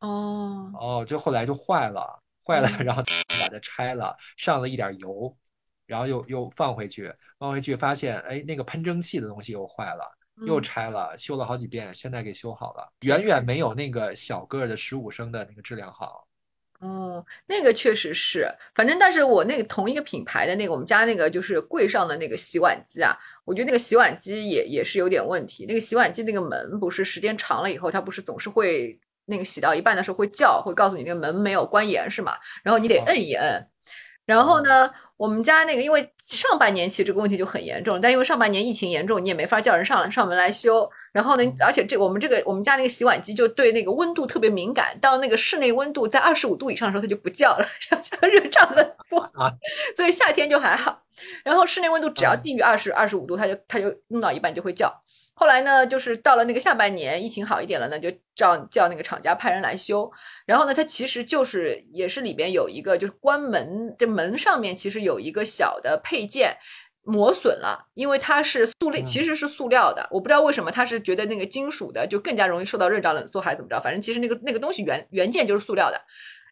[0.01, 3.03] 哦哦，就后来就坏了，坏了，然后
[3.41, 5.37] 把它拆了，上了一点油，
[5.87, 10.18] 然后又又放回去，放回去发现哎那个喷蒸汽的东西又坏了。
[10.47, 16.26] 又拆了，修了好几遍，现在给修好了，远远没有那个小个的十五升的那个质量好。
[16.80, 25.66] 哦，那个确实是，反正但是我那个同一个品牌的那个，我们家那个就是柜上的那个洗碗机啊，我觉得那个洗碗机也也是有点问题。
[25.66, 32.34] 那个洗碗机那个门不是时间长了以后，它不是总是会那个洗到一半的时候会叫，会告诉你那个门没有关严是吗？
[32.62, 33.68] 然后你得摁一摁。
[34.29, 40.87] 然后呢，我们家那个因为上半年其实这个问题就很严重，但因为上半年疫情严重，你也没法叫人上来上门来修。
[41.12, 47.66] 然后呢，而且这我们这个我们家那个洗碗机就对那个温度特别敏感，到那个室内温度在二十五度以上的时候它就不叫了，
[48.03, 49.51] 像热胀冷缩啊。
[49.97, 51.03] 所以夏天就还好，
[51.43, 54.93] 然后室内温度只要低于二十二十五度，它就它就弄到一半就会叫。
[55.39, 60.11] 后来呢，就是到了那个下半年，疫情好一点了呢，就叫叫那个厂家派人来修。
[60.45, 66.57] 然后呢，它其实就是也是里边有一个，就是关门这门上面其实有一个小的配件
[67.05, 70.09] 磨损了，因为它是塑料，其实是塑料的。
[70.11, 73.80] 我不知道为什么他是觉得那个金属的就更加容易受到热胀冷缩，还是怎么着？
[73.80, 76.01] 反正其实那个那个东西原原件就是塑料的。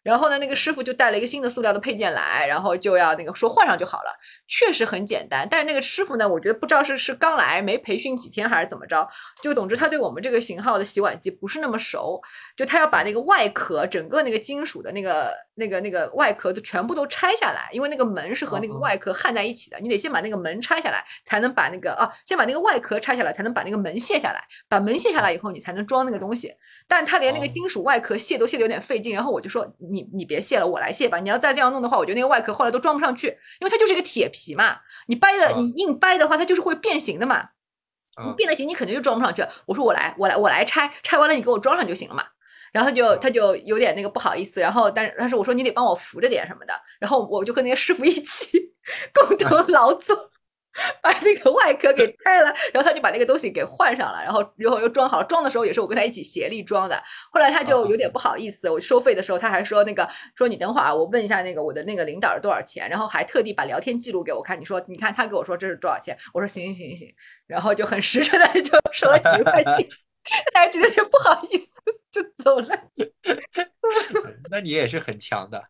[0.03, 4.11] 然后呢，那个师傅就带了一个新的塑料的配件来，然后就要那个说换上就好了，
[4.47, 5.47] 确实很简单。
[5.49, 9.07] 但是那个师傅呢，我觉得不知道是是刚来没培训几天还是怎么着，
[9.41, 12.21] 就总之他对我们这个型号的洗碗机不是那么熟，
[12.55, 26.53] 就他要把那个外壳整个那个金属的那个那个那个外壳都全部都拆下来，因为那个门是和那个外壳焊在一起的，你得先把那个门拆下来，才能把那个啊，先把那个外壳拆下来，才能把那个门卸下来，把门卸下来以后，你才能装那个东西。
[26.87, 31.17] 但他连那个金属外壳卸都卸的有点费劲，然后我就说你你别卸了，我来卸吧。
[31.19, 33.27] 你要再这样弄的话，我觉得那个外壳后来都装不上去，
[33.59, 34.77] 因为它就是一个铁皮嘛，
[35.07, 37.49] 你掰的你硬掰的话，它就是会变形的嘛。
[38.25, 39.45] 你变了形，你肯定就装不上去。
[39.67, 42.23] 我说我来，我来，我来拆，拆完了你给我装上就行了嘛。
[42.77, 48.71] 然后他就他就有点那个不好意思，然后但是但是我说你得帮我扶着点什么的，然后我就和那个师傅一起
[49.11, 50.29] 共同劳作。
[51.01, 55.25] 把那个外壳给拆了，然后他就把那个东西给换上了，然后然后又装好了。
[55.25, 57.01] 装的时候也是我跟他一起协力装的。
[57.31, 64.61] 后来他就有点不好意思，我收费的时候他还说那个说你等会儿啊，我问一下那个我的那个领导是多少钱，然后还特地把聊天记录给我看。
[64.61, 67.11] 你说你看他给我说这是多少钱，我说行行行行，
[67.47, 69.89] 然后就很实诚的 就收了几块钱，
[70.53, 71.76] 大家觉得有点不好意思
[72.11, 72.91] 就走了。
[74.51, 75.69] 那你也是很强的。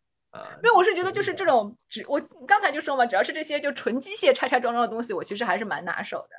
[0.62, 6.36] 没有，我是觉得就是这种，只我刚才就说嘛，只要是这些就纯机械拆拆装装的东西，我其实还是蛮拿手的。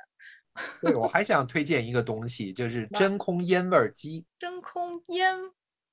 [0.81, 4.25] 对，我还想推荐一个东西，就是真空烟味机。
[4.37, 5.37] 真空烟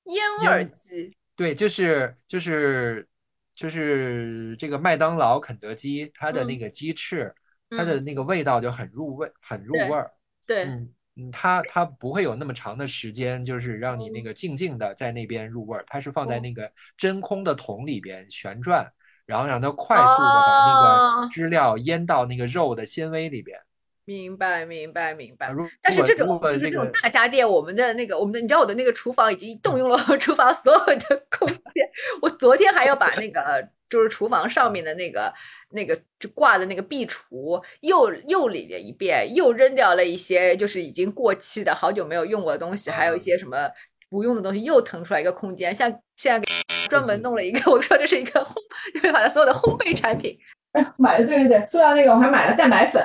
[0.05, 1.17] 烟味机。
[1.35, 3.07] 对，就是就是
[3.53, 7.35] 就是这个麦当劳、肯德基，它的那个鸡翅，
[7.71, 10.13] 它的那个味道就很入味，很入味儿。
[10.47, 10.65] 对。
[10.65, 10.95] 嗯。
[11.19, 15.85] 嗯，它它不会有那么长的时间，就是让你那个静静的在那边入味儿。
[15.87, 18.87] 它是放在那个真空的桶里边旋转，
[19.25, 23.59] 然后让它快速的把那个汁料腌到那个肉的纤维里边。
[24.05, 25.53] 明白，明白，明白。
[25.83, 31.91] 但是这种就是这种大家电，我们的那个我们的，你知道我的那个厨房已经动用了 厨房所有的空间。
[32.23, 33.71] 我昨天还要把那个。
[33.89, 35.33] 就是厨房上面的那个、
[35.71, 43.71] 那个就挂的那个壁橱，又又理了一遍，又扔掉了一些就是已经过期的好久没有用过的东西，还有一些什么
[44.09, 45.75] 不用的东西，又腾出来一个空间。
[45.75, 46.47] 像现在给
[46.89, 48.55] 专门弄了一个， 我说这是一个烘，
[48.95, 50.39] 就是把它所有的烘焙产品。
[50.73, 53.03] 哎，买的对对对，说到那个，我还买了蛋白粉。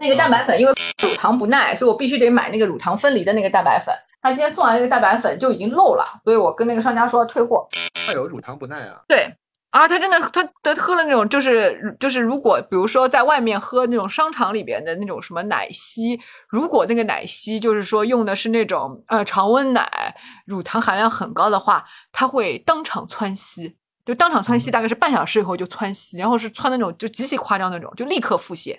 [0.00, 0.72] 那个蛋白粉因为
[1.02, 3.92] 乳糖不耐，所以我必须得买那个乳糖分离的那个蛋白粉。
[4.20, 7.68] 他今天送来那个蛋白粉就已经漏了，所以我跟那个商家说退货。
[8.06, 9.00] 他有乳糖不耐啊？
[9.06, 9.32] 对
[9.70, 20.16] 啊，他真的他他喝了那种就是就是如果比如说在外面喝那种商场里边的那种什么奶昔，如果那个奶昔就是说用的是那种呃常温奶，
[20.46, 28.78] 乳糖含量很高的话，他会当场窜稀，就当场窜稀，大概是半小时以后就窜稀，然后是窜那种就极其夸张那种，就立刻腹泻。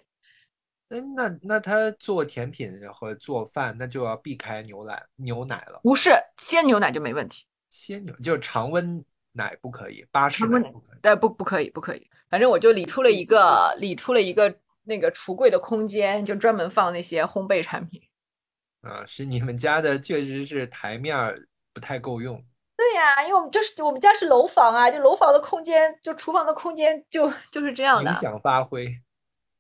[0.90, 5.80] 嗯，那那他做甜品和做饭，那就要避开牛奶牛奶了。
[5.84, 11.00] 不是鲜牛奶就没问题，鲜牛就是常温奶不可以，巴氏奶不可以。
[11.02, 12.10] 对，不不可以，不可以。
[12.30, 18.02] 反正我就理出了一个理出了一个那个橱柜的空间，就专门放那些烘焙产品。
[18.82, 21.16] 啊，是你们家的确实是台面
[21.72, 22.44] 不太够用。
[22.76, 28.10] 对呀，因为我们就是我们家是楼房啊，就楼房的空间，就厨房的空间就就是这样的。
[28.10, 29.00] 影响发挥。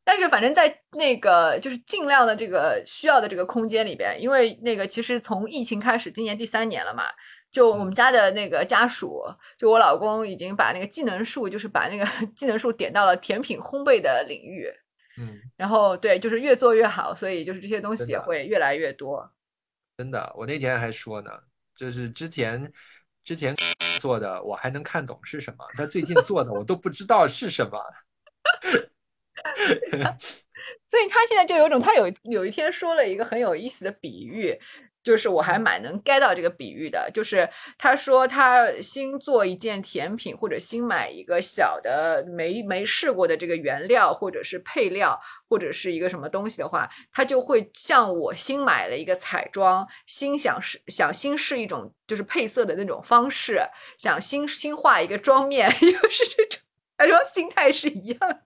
[0.10, 7.03] 但是反正在那个就是尽量的这个需要的这个空间里边，因为那个其实从疫情开始，今年第三年了嘛，
[7.51, 9.24] 就我们家的那个家属，
[9.55, 12.03] 就我老公已经把那个技能树，就是把那个
[12.36, 14.68] 技能树点到了甜品烘焙的领域，
[15.20, 19.32] 嗯，然后对，就是越做越好，所以就是这些东西也会越来越多。
[19.95, 21.30] 真的，我那天还说呢，
[21.76, 22.74] 就是之前
[23.24, 23.55] 之前
[23.99, 27.80] 做的我还能看懂是什么，但最近做的我都不知道是什么。
[30.90, 34.60] 所以他现在就有种，他有有一天说了一个很有意思的比喻，
[35.04, 37.10] 就是我还蛮能 get 到这个比喻的。
[37.14, 53.62] 就是他说他新做一件甜品，或者新买一个小的没没试过的这个原料，或者是配料，或者是一个什么东西的话，他就会像我新买了一个彩妆，新想试想新试一种就是配色的那种方式，
[53.98, 56.62] 想新新画一个妆面， 又是这种。
[56.98, 58.41] 他说心态是一样的。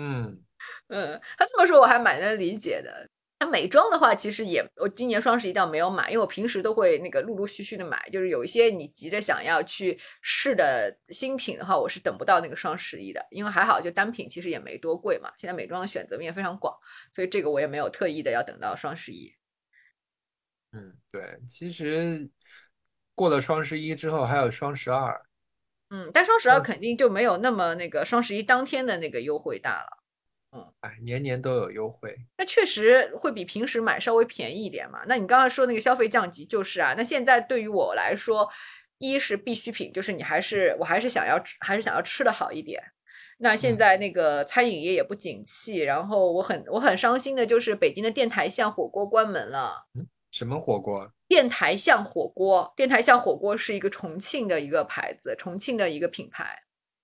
[0.00, 0.40] 嗯
[0.88, 3.08] 嗯，他这么说我还蛮能理解的。
[3.40, 8.08] 他美妆的话，其实也我今年双十一倒没有买，因为我平时都会那个陆陆续续的买。
[8.10, 13.24] 就是有一些你急着想要去试的新品的话，我是等不到那个双十一的。
[13.30, 15.32] 因为还好，就单品其实也没多贵嘛。
[15.36, 16.72] 现在美妆的选择面非常广，
[17.12, 19.32] 所以这个我也没有特意的要等到双十一。
[20.72, 22.28] 嗯，对，其实
[23.14, 25.27] 过了双十一之后还有双十二。
[25.90, 29.98] 嗯，但双十二肯定就没有那么那个双十一当天的那个优惠大了。
[30.52, 35.00] 嗯，哎，年年都有优惠，那确实会比平时买稍微便宜一点嘛。
[35.06, 38.48] 那你刚刚说那个消费降级就是啊，那现在对于我来说，
[38.98, 42.82] 一是必需品，就是你还是我还是想要还是想要吃的好一点。
[43.40, 49.86] 那现在那个餐饮业也不景气，然后我很我很伤心的就是北京的电台巷火锅关门了。
[49.94, 51.12] 嗯，什么火锅？
[51.28, 56.62] 电台巷火锅，电台巷火锅是一个重庆的一个牌子，重庆的一个品牌。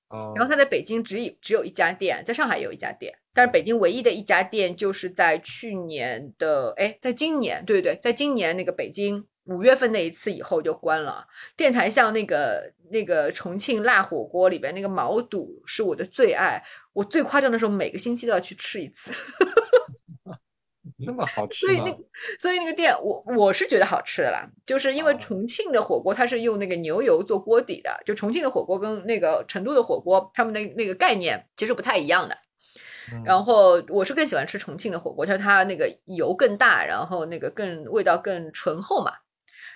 [0.08, 0.32] 哦。
[0.34, 11.26] 然后它在北京只有只有一家店，在上海有一家店，但是北京唯一的一家店就是在去年的，哎，在今年，对对对，在今年那个北京五月份那一次以后就关了。
[11.54, 16.64] 电台巷那个那个重庆辣火锅里边那个毛肚是我的最爱，
[16.94, 19.12] 我最夸张的时候每个星期都要去吃一次。
[21.06, 21.98] 那么好吃吗所以那，
[22.38, 32.34] 所以那个店，我我是觉得好吃的啦，就是因为哦重庆的火锅它是用那个牛油做锅底的，就重庆的火锅跟那个成都的火锅，他们的那个概念其实不太一样的。
[33.12, 39.12] 嗯然后我是更喜欢吃重庆的火锅，就是它那个油更大，然后那个更味道更醇厚嘛。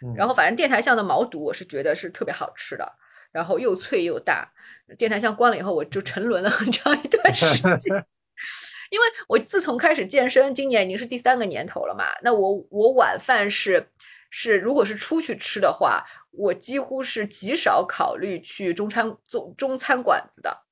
[0.03, 2.91] 嗯然后反正电台巷的毛肚我是觉得是特别好吃的，
[3.33, 4.51] 然后又脆又大。
[4.97, 8.03] 电台巷关了以后，我就沉沦了 很长一段时间。
[8.91, 12.07] 因为我自从开始健身，今年已经是第三个年头了嘛。
[12.23, 13.89] 那我我晚饭是
[14.31, 20.65] 是，如果是出去吃的话，我几乎是极少考虑去中餐中中餐馆子的。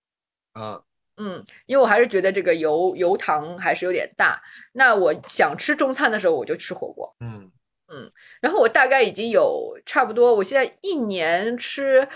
[0.52, 0.82] 啊，
[1.16, 4.42] 嗯，因为我还是觉得这个油油糖还是有点大。
[4.72, 7.14] 那我想吃中餐的时候，我就吃火锅。
[7.20, 7.50] 嗯
[7.88, 8.10] 嗯
[8.40, 12.08] 然后我大概已经有差不多，我现在一年吃，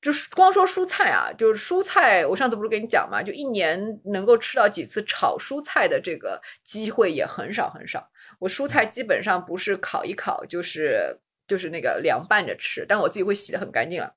[0.00, 8.08] 就是光说蔬菜啊，就是蔬菜，我上次不是跟你讲嘛，就一年能够吃到几次炒蔬菜的这个机会也很少很少。
[8.38, 11.18] 我蔬菜基本上不是烤一烤，就是
[11.48, 14.14] 就是那个凉拌着吃，但我自己会洗的很干净了，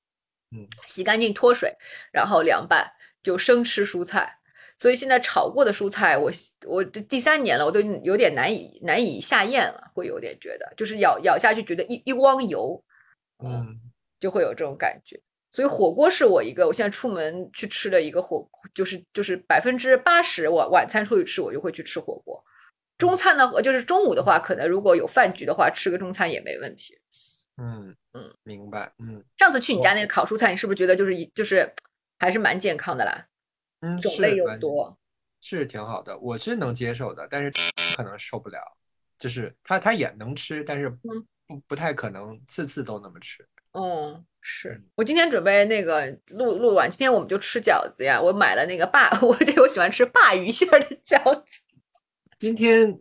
[0.52, 1.76] 嗯，洗干净脱水，
[2.12, 2.92] 然后凉拌，
[3.24, 4.38] 就生吃蔬菜。
[4.78, 6.32] 所以现在炒过的蔬菜，我
[6.68, 12.84] 我这第三年了，我都有点难以难以下咽了，会有点觉得，就是咬咬下去觉得一一汪油，
[13.44, 13.80] 嗯
[14.20, 15.20] 就会有这种感觉。
[15.52, 22.42] 所以火锅是我一个，我现在出门去吃的一个火，就是就是百分之八十我晚餐出去吃，我就会去吃火锅。
[22.98, 26.98] 中餐呢，就是中午的话，可能如果有饭局的话，吃个中餐也没问题。
[27.58, 31.74] 嗯嗯，明白，嗯上次去你家那个烤蔬菜，你是不是觉得就是一就是
[32.18, 33.28] 还是蛮健康的啦？
[33.82, 34.98] 嗯，种类又多，
[35.42, 37.52] 是挺好的，我是能接受的，但是
[37.98, 38.60] 可能受不了，
[39.18, 43.46] 就是他他也能吃，但是嗯不不太可能次次都那么吃。
[43.74, 46.06] 嗯，是嗯我今天准备那个
[46.38, 48.22] 录录完，今天我们就吃饺子呀。
[48.22, 51.60] 我买了那个鲅， 我对我喜欢吃鲅鱼馅儿的饺子。
[52.40, 53.00] 今天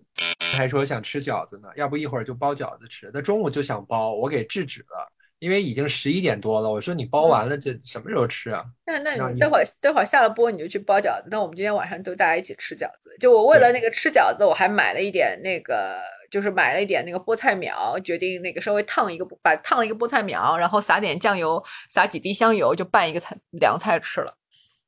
[0.53, 3.11] 还说想吃饺子呢，要不一会儿就包饺子吃。
[3.15, 6.71] 那中午就想包，我给制止了，因为已经十一点多了。
[6.71, 8.63] 我说你包完了，这什么时候吃啊？
[8.85, 11.29] 那那你你待会儿待会儿下了播你就去包饺子。
[11.31, 13.17] 那我们今天晚上就大家一起吃饺子。
[13.19, 15.99] 就我为了那个吃饺子，我还买了一点那个，
[16.31, 24.35] 就是买了一点那个菠菜苗，决定那个稍微烫一个，把烫了一个菠菜苗，然后撒点酱油，撒几滴香油，就拌一个菜凉菜吃了。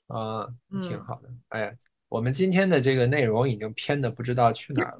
[0.06, 1.28] 啊，挺嗯好的。
[1.48, 1.73] 哎呀，
[2.09, 4.94] 我们今天的这个内容已经偏的不知道去哪儿了。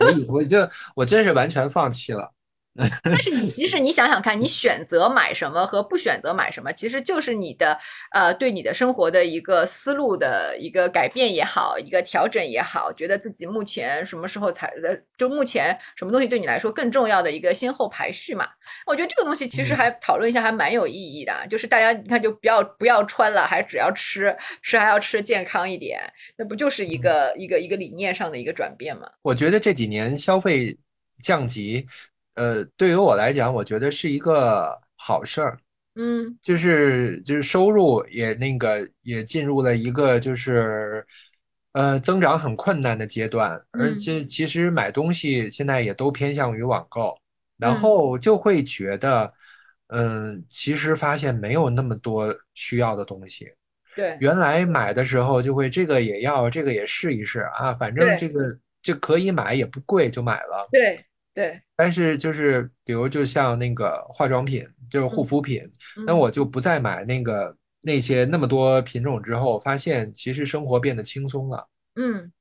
[0.06, 2.32] 我以我就我真是完全放弃了。
[3.02, 7.78] 但是你其实你想想看，你选择买什么和不选择买什么，其实就是你的
[8.10, 18.48] 呃对你的生活的一个思路的一个改变也好，一个调整也好，觉得自己目前什么时候才呃就目前什么东西对你来说更重要的一个先后排序嘛。
[18.86, 26.00] 我觉得这个东西其实嗯还讨论一下还蛮有意义的，就是大家你看就不要不要穿了，还只要吃吃还要吃健康一点，
[26.36, 29.08] 那不就是一个、一个一个理念上的一个转变吗？
[29.22, 30.76] 我觉得这几年消费
[31.22, 31.86] 降级，
[32.34, 35.58] 呃，对于我来讲，我觉得是一个好事儿。
[35.96, 41.06] 嗯就是就是收入也那个也进入了一个就是
[41.70, 47.16] 呃增长很困难的阶段，而嗯且其实买东西现在也都偏向于网购，
[47.58, 49.32] 然嗯后就会觉得，
[49.86, 53.52] 嗯，其实发现没有那么多需要的东西。
[53.94, 60.68] 对原来买的时候就会这个也要，这个也试一试啊，反正这个就可以买也不贵就买了。
[60.72, 60.98] 对
[61.34, 65.62] 对，但是就是比如就像那个化妆品，就是护嗯肤品，
[66.06, 66.18] 那嗯。
[66.18, 71.68] 我就不再买那个那些那么多品种之后，发现其实生活变得轻松了。
[71.96, 72.32] 嗯。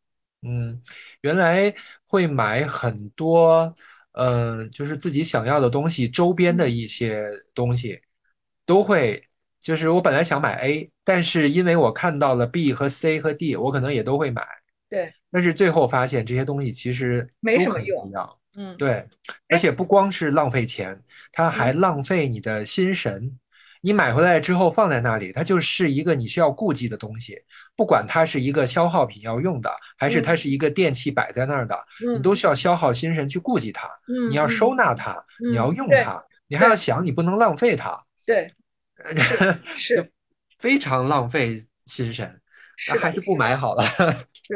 [0.46, 0.82] 嗯，
[1.22, 1.74] 原来
[2.06, 3.74] 会买很多，
[4.12, 7.26] 嗯、就是自己想要的东西，周边的一些
[7.56, 8.02] 东西，
[8.66, 9.26] 都会，
[9.62, 14.46] 就是我本来想买 A，但是因为我看到了 B 和 C 和 D，我可能也都会买，
[14.90, 18.38] 对，但是最后发现这些东西其实没都很什么用。
[18.58, 19.08] 嗯对，
[19.50, 21.02] 而且不光是浪费钱，
[21.32, 23.38] 它还浪费你的心神。
[23.86, 27.38] 你买回来之后放在那里，它就是一个你需要顾忌的东西，
[27.76, 33.88] 不管它是一个消耗品要用的，还是它是一个电器摆在那儿的，你嗯都需要消耗心神去顾及它。
[34.08, 38.48] 嗯你要嗯收纳它，你要用它，你还要想你不能浪费它，对
[39.76, 40.12] 是
[40.60, 42.40] 非常浪费心神。
[43.02, 43.84] 还是不买好了。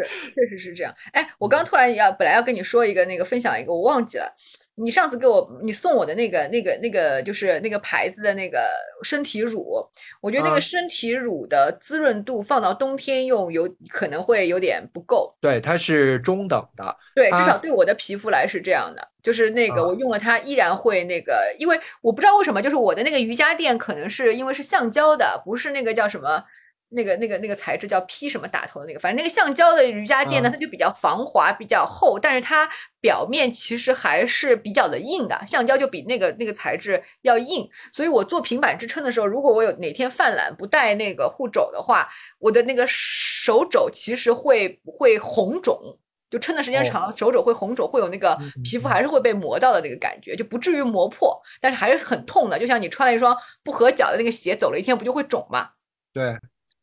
[0.04, 0.94] 是，确实是这样。
[1.14, 4.36] 哎，我刚突然要本来要跟你说一个那个分享一个，我忘记了。
[4.80, 8.60] 你上次给我你送我的那个那个那个就是那个牌子的那个
[9.02, 9.84] 身体乳，
[10.22, 15.36] 我觉得那啊个身体乳的滋润度放到冬天用有可能会有点不够。
[15.42, 16.96] 对，它是中等的。
[17.16, 26.44] 对，至少对我的皮肤来是这样的，就是那个啊我用了它依然会那个，因为我不知道为什么，就是我的那个瑜伽垫可能是因为是橡胶的，不是那个叫什么
[26.90, 32.70] 那个那个那个材质叫 P 什么打头的那个，反正那个橡胶的瑜伽垫呢，嗯它就比较防滑，比较厚，但是它
[33.02, 42.08] 表面其实还是比较的硬的，橡胶就比那个那个材质要硬，所以我做平板支撑的时候，如果我有哪天犯懒不带那个护肘的话，
[42.40, 46.00] 我的那个手肘其实会会红肿。
[46.30, 52.60] 就撑的时间长了，手肘会红肿，会有那个皮肤还是会被磨到的那个感觉，就不至于磨破，但是还是很痛的。
[52.60, 53.34] 就像你穿了一双
[53.64, 55.70] 不合脚的那个鞋，走了一天不就会肿吗？
[56.12, 56.36] 对，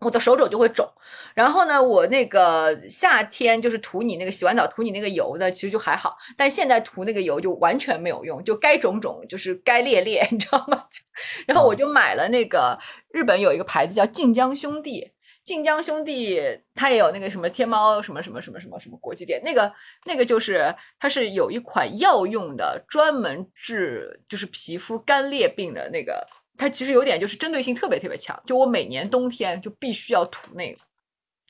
[0.05, 0.87] 我的手肘就会肿。
[1.35, 10.85] 然后呢，我那个夏天就是涂你那个洗完澡涂你那个油的，其实就还好，但现在涂那个油就完全没有用，就该肿肿，就是该裂裂， 你知道吗？
[11.47, 12.79] 然后我就买了那个
[13.11, 15.13] 日本有一个牌子叫晋江兄弟。
[15.45, 16.41] 晋江兄弟，
[16.75, 19.71] 它也有那个什么天猫什么什么什么什么什么国际店，那个
[20.07, 26.27] 那个就是它是有一款药用的，专门治就是皮肤干裂病的那个，
[26.57, 28.41] 它其实有点就是针对性特别特别强。
[28.47, 30.79] 就我每年冬天就必须要涂那个，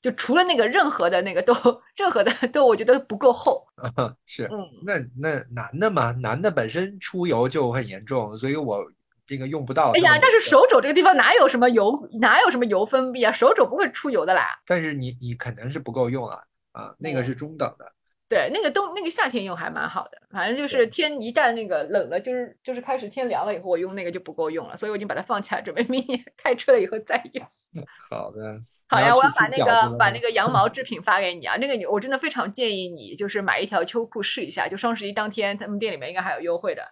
[0.00, 1.54] 就除了那个任何的那个都
[1.96, 3.66] 任何的都我觉得不够厚。
[4.26, 4.44] 是。
[4.44, 8.84] 嗯，那那男的嘛，男的本身出油就很严重，所以我
[9.26, 9.92] 这个用不到。
[9.92, 13.32] 哎呀，但是手肘这个地方哪有什么油，哪有什么油分泌啊？
[13.32, 14.60] 手肘不会出油的啦。
[14.66, 16.38] 但是你你肯定是不够用啊
[16.72, 17.92] 啊，那个嗯是中等的。
[18.26, 27.46] 对，那个冬那个夏天用还蛮好的，反正就是天一旦那个冷了，就是就是开始天凉了以后，我用那个就不够用了，所以我已经把它放起来，准备明年 开车了以后再用。
[28.10, 36.82] 好的，好呀，我要把那个把那个羊毛制 品发给你啊，那个你我真的非常建议你就是买一条秋裤试一下，就双十一当天他们店里面应该还有优惠的，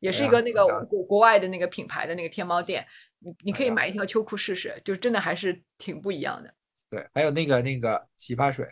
[0.00, 2.84] 也是一个那个国国外的那个品牌的那个天猫店，
[3.20, 6.52] 你你可以买一条秋裤试试，就真的还是挺不一样的。
[6.90, 8.66] 对，还有那个那个洗发水，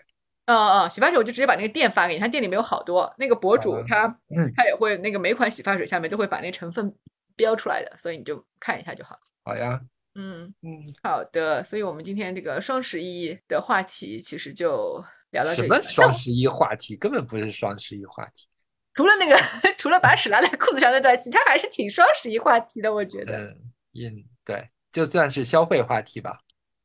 [0.49, 6.91] 嗯嗯，洗发水我就直接把那个店发给你，他店里面有好多，那个博主他嗯他也会那个每款洗发水下面都会把那成分
[7.37, 9.19] 标出来的，所以你就看一下就好。
[9.45, 9.79] 好呀，
[10.15, 15.83] 嗯，嗯，好的，所以我们今天这个双十一的话题其实就聊到这里什么。
[15.83, 18.49] 双十一话题，根本不是双十一话题。
[18.95, 19.37] 除了那个
[19.77, 23.39] 除了把屎拉在裤子上那段，其他还是挺双十一话题的，我觉得。
[23.39, 23.61] 嗯，
[23.95, 26.39] 嗯，对，就算是消费话题吧。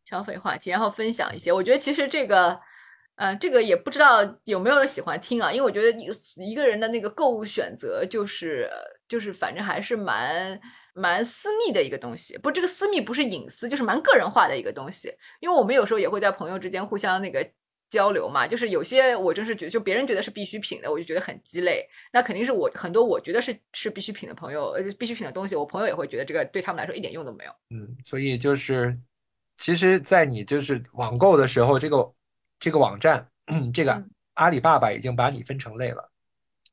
[0.03, 1.52] 消费话题，然后分享一些。
[1.52, 2.60] 我觉得其实这个，
[3.15, 8.69] 呃，这个也不知道有没有人喜欢听啊，因为我觉得一个一个人的那个购物选择就是
[9.07, 10.60] 就是反正还是蛮
[10.94, 12.38] 蛮私密的一个东西。
[12.38, 15.14] 不，这个私密不是隐私，就是蛮个人化的一个东西。
[15.40, 17.48] 因为我们有时候也会在朋友之间互相那个。
[17.94, 21.88] 交流嘛，就是有些我真是觉得，就别人觉得是必需品的，我就觉得很鸡肋。
[22.11, 27.52] 那肯定是我很多我觉得是是必需品的朋友，呃，必需品的东西，我朋友也会觉得这个对他们来说一点用都没有。
[27.69, 28.98] 嗯，所以就是，
[29.60, 32.11] 其实，在你就是网购的时候，这个
[32.64, 33.27] 这个网站，
[33.73, 36.10] 这个嗯阿里爸爸已经把你分成类了。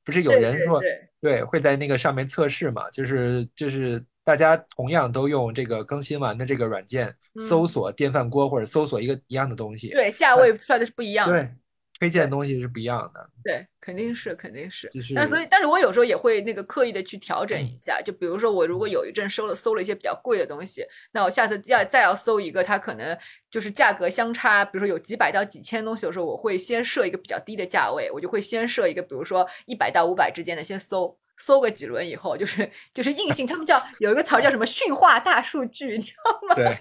[0.05, 0.81] 不是有人说，
[1.21, 2.89] 对会在那个上面测试嘛？
[2.91, 11.43] 就是就是大家同样都用这个更新完的这个软件搜嗯索电饭锅或者搜索一个一样的东西，对，价位出来的是不一样的。
[11.43, 11.53] 对，
[12.01, 13.31] 推荐的东西是不一样的。
[13.45, 14.89] 对，肯定是，肯定是。
[14.89, 23.17] 就是但所以，但是我有时候也会那个刻意的去调整一下，就比如说我如果有一阵收了搜了一些比较贵的东西，那我下次要再要搜一个，它可能
[23.51, 31.17] 就是价格相差，比如说有几百到几千东西的时候，我会先设一个比较低的价位，我就会先设一个，比如说一百到五百之间的先搜。
[31.43, 36.55] 搜个几轮以后，就是就是硬性，他们叫 有一个词儿叫什么驯化大数据，你知道吗？
[36.55, 36.79] 对，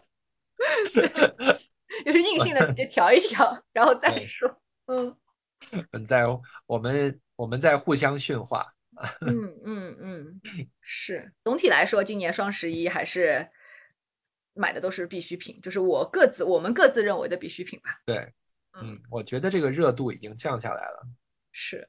[2.03, 4.53] 就是硬性的你 就调一调，然后再说。
[4.89, 5.15] 嗯
[5.91, 6.25] 嗯， 在
[6.65, 8.73] 我们我们在互相驯化。
[9.21, 10.41] 嗯嗯嗯，
[10.81, 11.31] 是。
[11.45, 13.47] 总体来说，今年双十一还是
[14.53, 18.01] 买的都是必需品，就是我各自我们各自认为的必需品吧。
[18.05, 18.17] 对，
[18.73, 21.07] 嗯嗯，我觉得这个热度已经降下来了。
[21.53, 21.87] 是。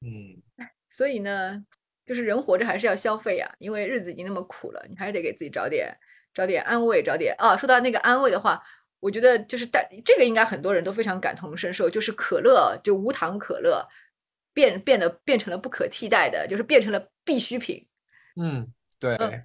[0.00, 0.42] 嗯，
[0.90, 1.64] 所以呢，
[2.04, 5.96] 就是人活着还是要消费啊，因为日子已经那么苦了，你还是得给自己找点
[6.34, 7.56] 找点安慰，找点啊。
[7.56, 8.60] 说到那个安慰的话，
[9.02, 13.84] 我觉得就是大这个应该很多人都非常感同身受，就是可乐就无糖可乐
[14.54, 17.84] 变变得变成了不可替代的，就是变成了必需品。
[18.40, 19.16] 嗯，对。
[19.16, 19.42] 嗯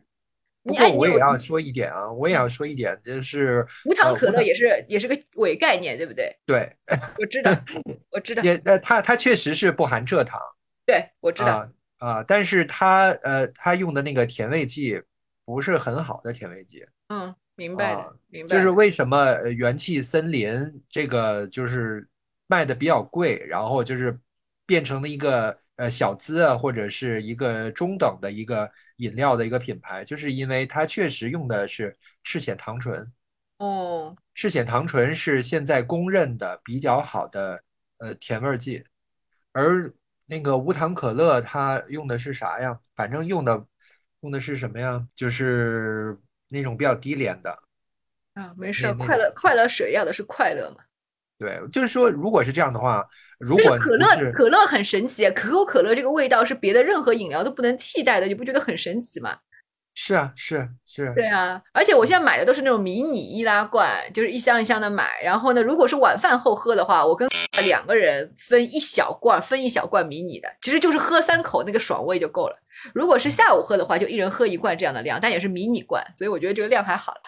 [0.68, 6.30] 不过我也要说一点啊，我也要说一点，就是无糖可乐也是、也是个伪概念，对不对？
[6.46, 6.70] 对，
[7.18, 7.52] 我知道，
[8.12, 10.38] 我知道，也呃，它它确实是不含蔗糖
[10.86, 11.56] 对我知道。
[11.56, 11.70] 啊
[12.00, 15.02] 啊，但是它呃，它用的那个甜味剂
[15.46, 18.56] 不是很好的甜味剂，嗯，明白的，啊明白。
[18.56, 22.08] 就是为什么呃元气森林这个就是
[22.48, 24.18] 卖的比较贵，然后就是
[24.66, 33.12] 变成了一个呃小资啊，或者是一个中等的一个饮料的一个品牌，就是因为它确实用的是赤藓糖醇，
[33.58, 37.62] 哦，赤藓糖醇是现在公认的比较好的
[37.98, 38.84] 呃甜味儿剂，
[39.52, 39.92] 而
[40.26, 42.80] 那个无糖可乐它用的是啥呀？
[42.96, 43.66] 反正用的
[44.22, 45.08] 用的是什么呀？
[45.16, 46.18] 就是
[46.50, 47.58] 那种比较低廉的。
[48.34, 50.84] 啊，没事，快乐快乐水要的是快乐嘛。
[51.40, 53.08] 对，就是说，如果是这样的话，
[53.40, 59.38] 如果可乐可乐很神奇，可口可乐这个味道是别的任何饮料都不能替代的，你不觉得很神奇吗？
[60.00, 61.12] 是啊，是是。
[61.16, 65.20] 对啊，而且我现在买的都是那种迷你易拉罐，就是一箱一箱的买。
[65.24, 67.28] 然后呢，如果是晚饭后喝的话，我跟
[67.66, 72.56] 两个人分一小罐，分一小罐迷你的，其实就是喝三口那个爽味就够了。
[72.94, 77.22] 如果是下午喝的话，就一人喝一罐这样的量，但也是迷你罐，所以我觉得这个量还好了。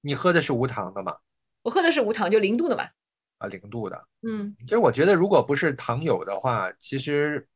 [0.00, 1.16] 你喝的是无糖的吗？
[1.64, 2.84] 我喝的是无糖，就零度的嘛。
[3.36, 7.46] 啊，零度的，嗯，其实我觉得，如果不是糖友的话，其实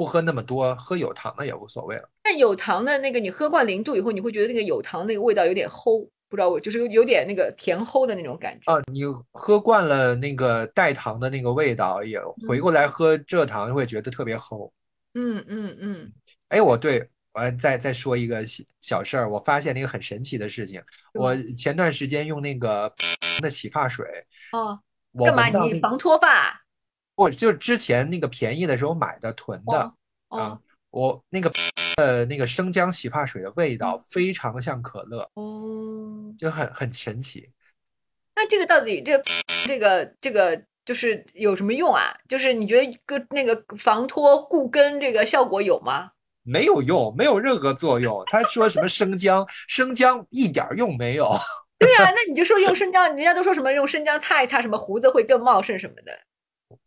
[0.00, 2.08] 不喝那么多，喝有糖的也无所谓了。
[2.22, 8.72] 但有糖的那个，你喝惯零度以后，你会觉得那个有糖那个味道有点齁，不知道我就是有有点那个甜齁的那种感觉。
[8.72, 9.02] 啊，你
[9.32, 12.18] 喝惯了那个带糖的那个味道，也
[12.48, 14.70] 回过来喝蔗糖会觉得特别齁。
[15.12, 16.12] 嗯嗯嗯。
[16.48, 18.42] 哎，我对，我再再说一个
[18.80, 20.82] 小事儿，我发现了一个很神奇的事情。
[21.12, 22.90] 我前段时间用那个
[23.42, 24.06] 的洗发水。
[24.52, 24.80] 哦。
[25.26, 25.48] 干嘛？
[25.64, 26.59] 你防脱发？
[27.14, 29.94] 不，就是之前那个便宜的时候买的囤的
[30.28, 30.58] 啊。
[30.90, 31.52] 我那个
[31.98, 37.48] 呃那个生姜洗发水的味道非常像可乐哦，就很很神奇。
[38.34, 39.22] 那这个到底这
[39.66, 42.12] 这个这个就是有什么用啊？
[42.28, 46.10] 就是你觉得跟那个防脱固根这个效果有吗？
[46.42, 48.24] 没有用，没有任何作用。
[48.26, 51.36] 他说什么生姜，生姜一点用没有。
[51.78, 56.18] 对呀，那你就说用生姜，人家都说什么用生姜擦一擦，什么胡子会更茂盛什么的。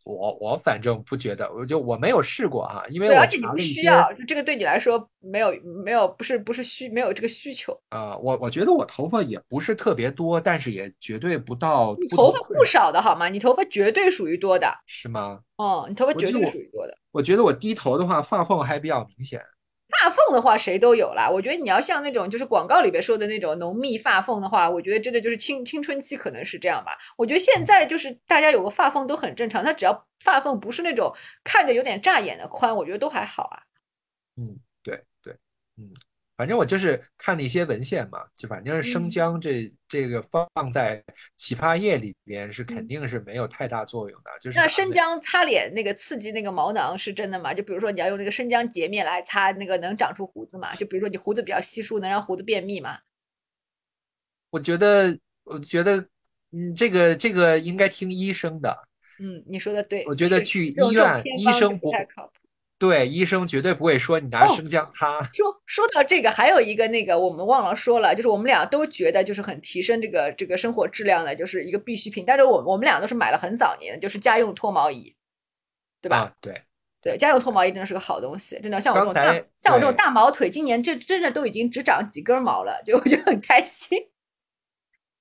[0.03, 5.53] 我我反正不觉得，我就我没有试过啊，因为我而且你不需要，就这个对你来说没有
[5.84, 8.18] 没有不是不是需没有这个需求啊。
[8.18, 11.95] 我我觉得我头发也不是特别多，但是也绝对不到。
[11.99, 13.30] 你头发不少的好吗？
[13.30, 14.68] 你头发绝对属于多的。
[14.85, 15.39] 是吗？
[15.57, 16.97] 哦，你头发绝对属于多的。
[17.11, 19.41] 我觉得我低头的话，发缝还比较明显。
[20.03, 21.30] 发缝的话，谁都有啦。
[21.30, 26.97] 我觉得你要像那种就是广告里边说的那种浓密发缝的话，我觉得真的就是青青春期可能是这样吧。
[27.15, 33.63] 我觉得现在就是大家有个发缝都很正常，他只要发缝不是那种看着有点扎眼的宽，我觉得都还好啊。
[34.35, 35.34] 嗯，对对，
[35.77, 35.93] 嗯。
[36.35, 41.03] 反正我就是看了一些文献嘛，就反正生姜这这个放在
[41.38, 44.31] 洗发液里边是肯定是没有太大作用的。
[44.41, 47.53] 就是那生姜擦脸那个刺激那个毛囊是真的吗？
[47.53, 50.73] 就比如说你要用那个生姜洁面来擦，那个能长出胡子吗？
[50.76, 52.97] 就比如说你胡子比较稀疏，能让胡子便秘吗？
[54.49, 56.07] 我觉得，我觉得，
[56.51, 58.88] 嗯，这个这个应该听医生的。
[59.19, 60.03] 嗯，你说的对。
[60.07, 62.34] 我觉得去医院，医生不太靠谱。
[62.84, 65.23] 对，医生绝对不会说你拿生姜擦。
[65.31, 72.26] 说说到这个，还有一个那个我们忘了说了，就是我们俩都觉得就是很提升这个这个生活质量的，就是一个必需品。
[72.27, 75.15] 但是我我们俩都是买了很早年，就是家用脱毛仪，
[76.01, 76.34] 对吧？
[76.41, 76.61] 对
[77.01, 78.81] 对，家用脱毛仪真的是个好东西，真的。
[78.81, 83.97] 像我这种大像我这种大毛腿，今年这真的都已经只长几根毛了，就我觉得很开心。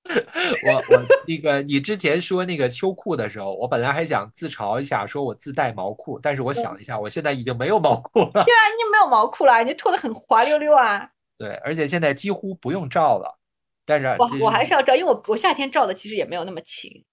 [0.67, 8.31] 我我那个，你之前说那个秋裤的时候，我本来还想自嘲一下，说我自带毛裤，但是我想了一下，我现在已经没有毛裤了。
[8.31, 11.09] 对啊，你没有毛裤了，你脱的很滑溜溜啊。
[11.39, 13.39] 对，而且现在几乎不用照了，
[13.85, 17.03] 但是我我还是要照，因为我我夏天照的其实也没有那么勤。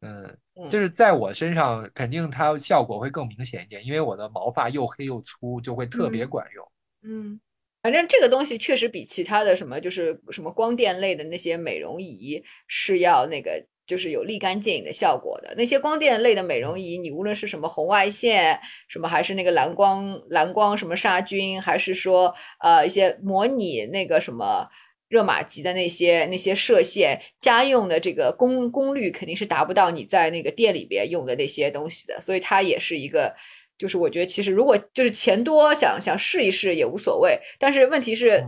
[0.00, 6.66] 嗯，就是在我身上，肯定它效果会更明显一点，因为我的毛发又黑又粗，就会特别管用。
[7.02, 7.40] 嗯。
[7.82, 15.54] 反正这个东西确实比其他的什么，就是什么光电类的那些美容仪是要那个，就是有立竿见影的效果的。
[15.56, 24.68] 那些光电类的美容仪，你无论是什么红外线，什么还是那个蓝光蓝光什么杀菌，还是说呃一些模拟那个什么
[25.08, 33.34] 热玛吉的那些那些射线，家用的这个功功率肯定是达不到你在那个店里边用的那些东西的，所以它也是一个。
[33.80, 37.40] 就是我觉得，其实如果就是钱多，想想试一试也无所谓。
[37.58, 38.44] 但是问题是，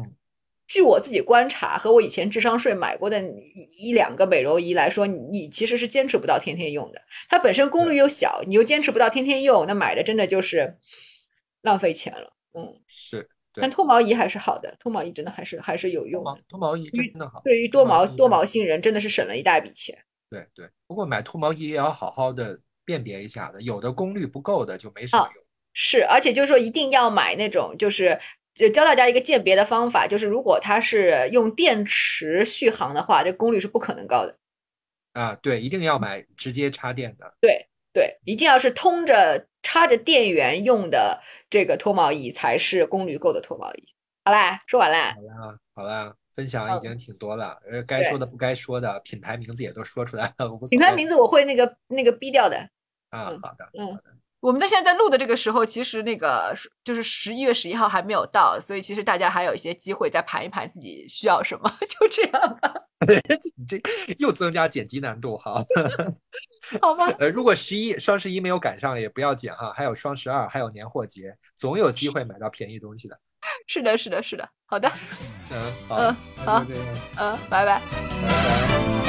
[0.69, 3.19] 据我自己观察和我以前智商税买过的
[3.79, 7.01] 一两个美容仪来说，你其实是坚持不到天天用的。
[7.31, 10.77] 它本身功率又小，你又坚持不到天天用，那买的真的就是
[11.63, 12.35] 浪费钱了。
[12.53, 13.27] 嗯，是。
[13.55, 16.39] 但脱毛仪还是好的，脱毛仪真的还是还是有用的。
[16.47, 19.99] 脱毛仪真的好，对于多毛多毛星人真的是省了一大笔钱。
[20.29, 22.61] 对对，不过买脱毛仪也要好好的。
[22.85, 25.45] 辨别一下的，有的功率不够的就没什么用。
[25.73, 28.19] 是，而且就是说一定要买那种，就是
[28.55, 34.37] 就教大家一个鉴别的方法，就是如果它是用电池续航的话，这功率是不可能高的。
[35.15, 37.35] 啊，对，一定要买直接插电的。
[37.41, 43.89] 对对，一定要是通着插着电源用的这个脱毛仪才是功率够的脱毛仪。
[44.25, 45.15] 好啦，说完啦。
[45.15, 46.15] 好啦，好啦。
[46.35, 50.51] 分享已经挺多了，呃、该说的不该说的品牌名字也都说出来了。
[50.71, 52.57] 品牌名字我会那个那个逼掉的。
[53.11, 54.01] 啊，好的，嗯。
[54.41, 56.53] 我们在现在在录的这个时候，其实那个
[56.83, 62.75] 就是十一月十一号还没有到，所以其实大家还有一些机会再盘一盘自己需要什么， 就这样吧。
[63.07, 63.23] 对，
[63.69, 63.81] 这
[64.19, 65.65] 又增加剪辑难度哈。
[66.81, 67.07] 好 吧。
[67.21, 73.17] 呃，如果十一双十一没有赶上也不要紧哈，还有双十二，还有年货节，总有机会买到便宜东西的。
[73.67, 74.91] 是的，是的，是的，好的，
[75.51, 76.65] 嗯，好，嗯，好，
[77.19, 79.02] 嗯，拜拜，拜拜。